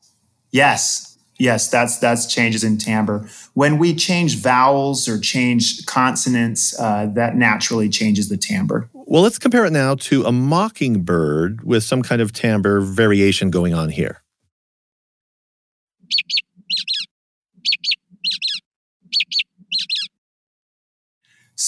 [0.52, 1.70] yes, yes.
[1.70, 3.30] That's that's changes in timbre.
[3.54, 8.90] When we change vowels or change consonants, uh, that naturally changes the timbre.
[8.94, 13.74] Well, let's compare it now to a mockingbird with some kind of timbre variation going
[13.74, 14.22] on here.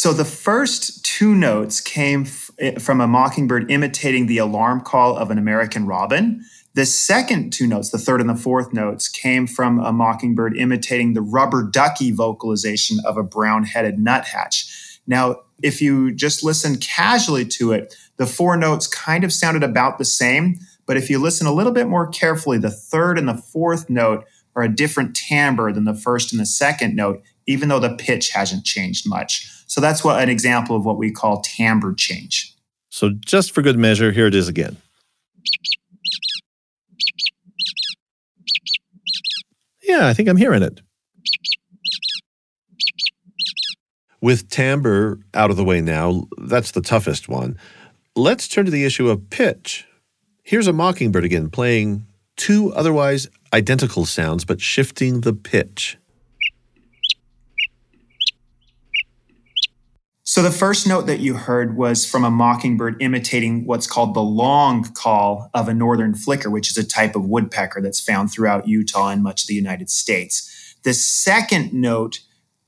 [0.02, 5.16] So the first two notes came f- eh, from a mockingbird imitating the alarm call
[5.16, 6.44] of an American robin.
[6.74, 11.14] The second two notes, the third and the fourth notes, came from a mockingbird imitating
[11.14, 15.00] the rubber ducky vocalization of a brown headed nuthatch.
[15.06, 20.00] Now, if you just listen casually to it, the four notes kind of sounded about
[20.00, 20.58] the same.
[20.88, 24.26] But if you listen a little bit more carefully, the third and the fourth note
[24.56, 28.32] are a different timbre than the first and the second note, even though the pitch
[28.32, 29.48] hasn't changed much.
[29.72, 32.54] So that's what an example of what we call timbre change.
[32.90, 34.76] So just for good measure, here it is again.
[39.82, 40.82] Yeah, I think I'm hearing it.
[44.20, 47.58] With timbre out of the way now, that's the toughest one.
[48.14, 49.88] Let's turn to the issue of pitch.
[50.44, 52.06] Here's a mockingbird again playing
[52.36, 55.98] two otherwise identical sounds but shifting the pitch.
[60.32, 64.22] So the first note that you heard was from a mockingbird imitating what's called the
[64.22, 68.66] long call of a northern flicker, which is a type of woodpecker that's found throughout
[68.66, 70.74] Utah and much of the United States.
[70.84, 72.22] The second note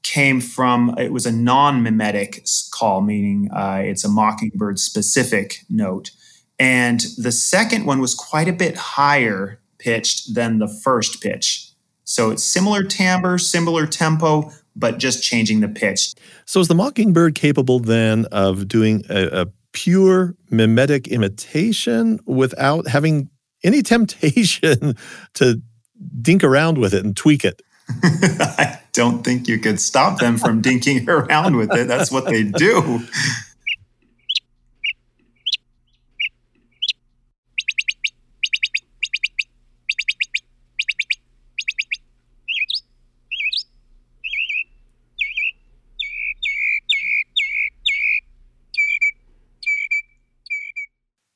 [0.03, 6.11] came from it was a non-mimetic call, meaning uh, it's a mockingbird specific note,
[6.59, 11.71] and the second one was quite a bit higher pitched than the first pitch.
[12.03, 16.13] So it's similar timbre, similar tempo, but just changing the pitch.
[16.45, 23.29] So is the mockingbird capable then of doing a, a pure mimetic imitation without having
[23.63, 24.95] any temptation
[25.35, 25.61] to
[26.21, 27.61] dink around with it and tweak it?
[28.03, 31.87] I don't think you could stop them from dinking around with it.
[31.87, 33.01] That's what they do.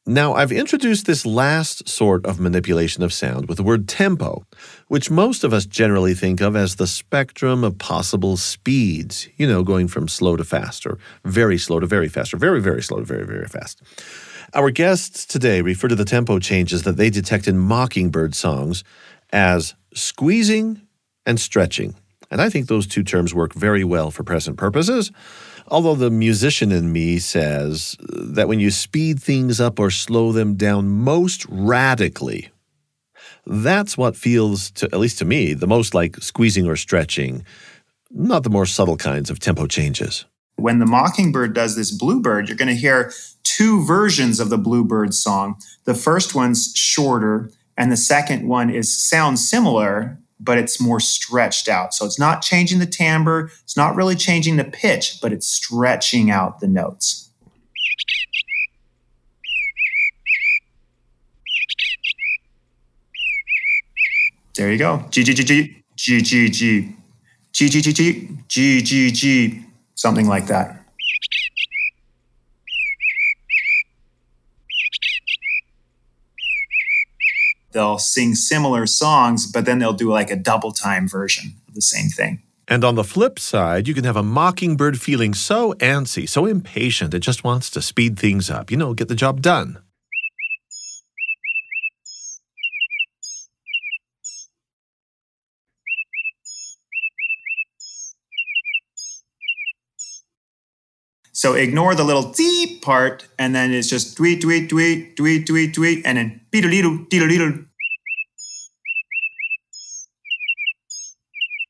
[0.10, 4.46] Now, I've introduced this last sort of manipulation of sound with the word tempo,
[4.88, 9.64] which most of us generally think of as the spectrum of possible speeds, you know,
[9.64, 13.00] going from slow to fast, or very slow to very fast, or very, very slow
[13.00, 13.82] to very, very fast.
[14.54, 18.86] Our guests today refer to the tempo changes that they detect in mockingbird songs
[19.34, 20.84] as squeezing
[21.26, 21.96] and stretching.
[22.32, 25.12] And I think those two terms work very well for present purposes.
[25.70, 30.56] Although the musician in me says that when you speed things up or slow them
[30.56, 32.50] down most radically,
[33.46, 37.46] that's what feels, to, at least to me, the most like squeezing or stretching,
[38.12, 40.26] not the more subtle kinds of tempo changes.
[40.56, 43.12] When the mockingbird does this bluebird, you're going to hear
[43.44, 45.60] two versions of the bluebird song.
[45.84, 51.68] The first one's shorter, and the second one is sounds similar, but it's more stretched
[51.68, 51.94] out.
[51.94, 56.32] So it's not changing the timbre, it's not really changing the pitch, but it's stretching
[56.32, 57.32] out the notes.
[64.56, 65.06] There you go.
[65.12, 65.84] G G G G.
[65.96, 66.96] G G G
[67.52, 70.87] G G G G G G something like that.
[77.78, 81.82] They'll sing similar songs, but then they'll do like a double time version of the
[81.84, 82.42] same thing.
[82.68, 87.14] And on the flip side, you can have a mockingbird feeling so antsy, so impatient,
[87.14, 89.78] it just wants to speed things up, you know, get the job done.
[101.38, 105.72] So ignore the little deep part, and then it's just tweet, tweet, tweet, tweet, tweet,
[105.76, 107.54] tweet, and then beetle, beetle.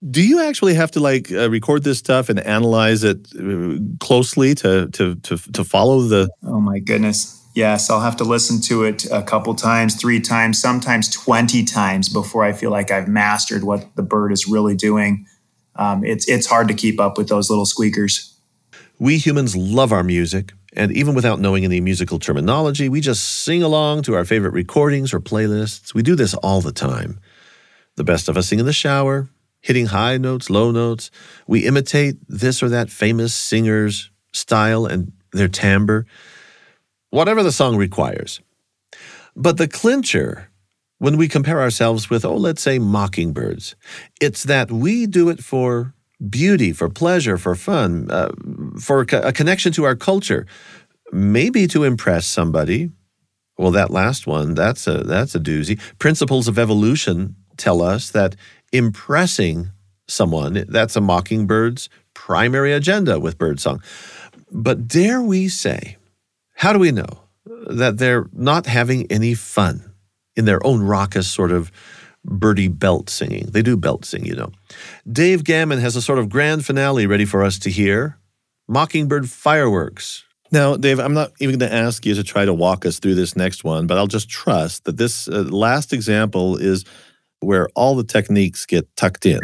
[0.09, 4.55] Do you actually have to like uh, record this stuff and analyze it uh, closely
[4.55, 6.30] to to to to follow the?
[6.43, 7.45] Oh my goodness!
[7.53, 12.07] Yes, I'll have to listen to it a couple times, three times, sometimes twenty times
[12.07, 15.26] before I feel like I've mastered what the bird is really doing.
[15.76, 18.34] Um, it's it's hard to keep up with those little squeakers.
[18.99, 23.61] We humans love our music, and even without knowing any musical terminology, we just sing
[23.61, 25.93] along to our favorite recordings or playlists.
[25.93, 27.19] We do this all the time.
[27.95, 29.29] The best of us sing in the shower,
[29.61, 31.11] hitting high notes, low notes.
[31.47, 36.05] We imitate this or that famous singer's style and their timbre,
[37.11, 38.41] whatever the song requires.
[39.35, 40.49] But the clincher,
[40.97, 43.75] when we compare ourselves with, oh, let's say mockingbirds,
[44.19, 45.93] it's that we do it for
[46.30, 48.32] beauty, for pleasure, for fun, uh,
[48.80, 50.45] for a connection to our culture,
[51.11, 52.91] maybe to impress somebody.
[53.57, 55.80] Well, that last one, that's a that's a doozy.
[55.97, 58.36] Principles of evolution tell us that
[58.72, 59.72] impressing
[60.07, 63.82] someone, that's a mockingbird's primary agenda with birdsong.
[64.51, 65.97] But dare we say,
[66.53, 67.24] how do we know
[67.68, 69.91] that they're not having any fun
[70.36, 71.72] in their own raucous sort of
[72.28, 73.47] birdie belt singing.
[73.47, 74.51] They do belt sing, you know.
[75.11, 78.17] Dave Gammon has a sort of grand finale ready for us to hear
[78.67, 80.25] Mockingbird Fireworks.
[80.51, 83.15] Now, Dave, I'm not even going to ask you to try to walk us through
[83.15, 86.86] this next one, but I'll just trust that this uh, last example is
[87.39, 89.39] where all the techniques get tucked in.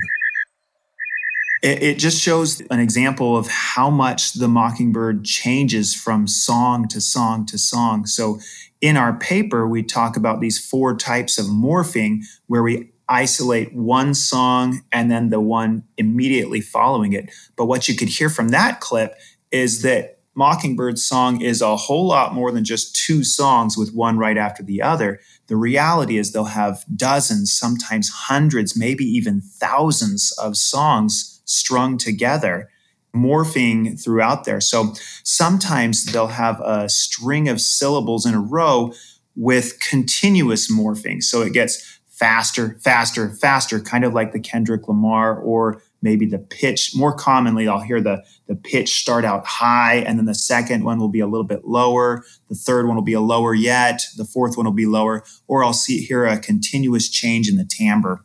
[1.61, 7.01] It, it just shows an example of how much the mockingbird changes from song to
[7.01, 8.05] song to song.
[8.05, 8.39] So
[8.83, 14.13] in our paper, we talk about these four types of morphing where we isolate one
[14.13, 17.31] song and then the one immediately following it.
[17.55, 19.15] But what you could hear from that clip
[19.51, 24.17] is that Mockingbird's song is a whole lot more than just two songs with one
[24.17, 25.21] right after the other.
[25.47, 32.69] The reality is they'll have dozens, sometimes hundreds, maybe even thousands of songs strung together
[33.15, 34.59] morphing throughout there.
[34.59, 34.93] So
[35.23, 38.93] sometimes they'll have a string of syllables in a row
[39.35, 41.21] with continuous morphing.
[41.21, 46.37] So it gets faster, faster, faster, kind of like the Kendrick Lamar or maybe the
[46.37, 46.91] pitch.
[46.95, 50.99] More commonly, I'll hear the, the pitch start out high, and then the second one
[50.99, 52.23] will be a little bit lower.
[52.49, 54.01] The third one will be a lower yet.
[54.17, 57.65] The fourth one will be lower, or I'll see hear a continuous change in the
[57.65, 58.23] timbre.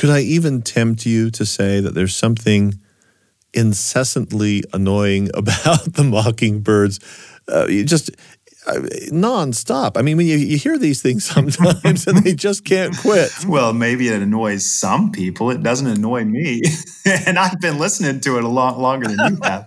[0.00, 2.72] Could I even tempt you to say that there's something
[3.52, 7.00] incessantly annoying about the mockingbirds?
[7.46, 8.10] Uh, just
[8.66, 8.76] uh,
[9.12, 9.98] nonstop.
[9.98, 13.30] I mean, when you, you hear these things sometimes and they just can't quit.
[13.46, 15.50] Well, maybe it annoys some people.
[15.50, 16.62] It doesn't annoy me.
[17.04, 19.66] and I've been listening to it a lot longer than you have.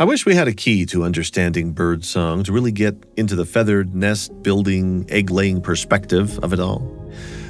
[0.00, 3.44] I wish we had a key to understanding bird song to really get into the
[3.44, 6.80] feathered nest building, egg laying perspective of it all.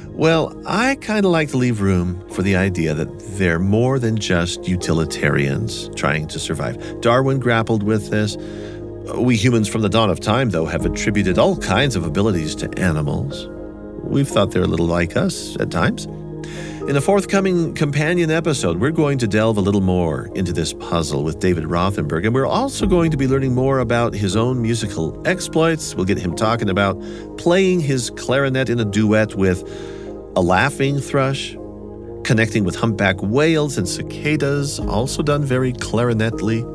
[0.07, 4.17] Well, I kind of like to leave room for the idea that they're more than
[4.17, 7.01] just utilitarians trying to survive.
[7.01, 8.35] Darwin grappled with this.
[9.13, 12.79] We humans from the dawn of time, though, have attributed all kinds of abilities to
[12.79, 13.47] animals.
[14.01, 16.07] We've thought they're a little like us at times.
[16.89, 21.23] In a forthcoming companion episode, we're going to delve a little more into this puzzle
[21.23, 25.21] with David Rothenberg, and we're also going to be learning more about his own musical
[25.27, 25.93] exploits.
[25.93, 26.99] We'll get him talking about
[27.37, 29.61] playing his clarinet in a duet with
[30.35, 31.55] a laughing thrush,
[32.23, 36.65] connecting with humpback whales and cicadas, also done very clarinetly.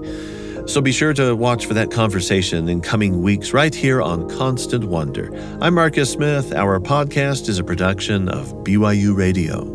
[0.70, 4.84] So be sure to watch for that conversation in coming weeks right here on Constant
[4.84, 5.36] Wonder.
[5.60, 6.54] I'm Marcus Smith.
[6.54, 9.74] Our podcast is a production of BYU Radio.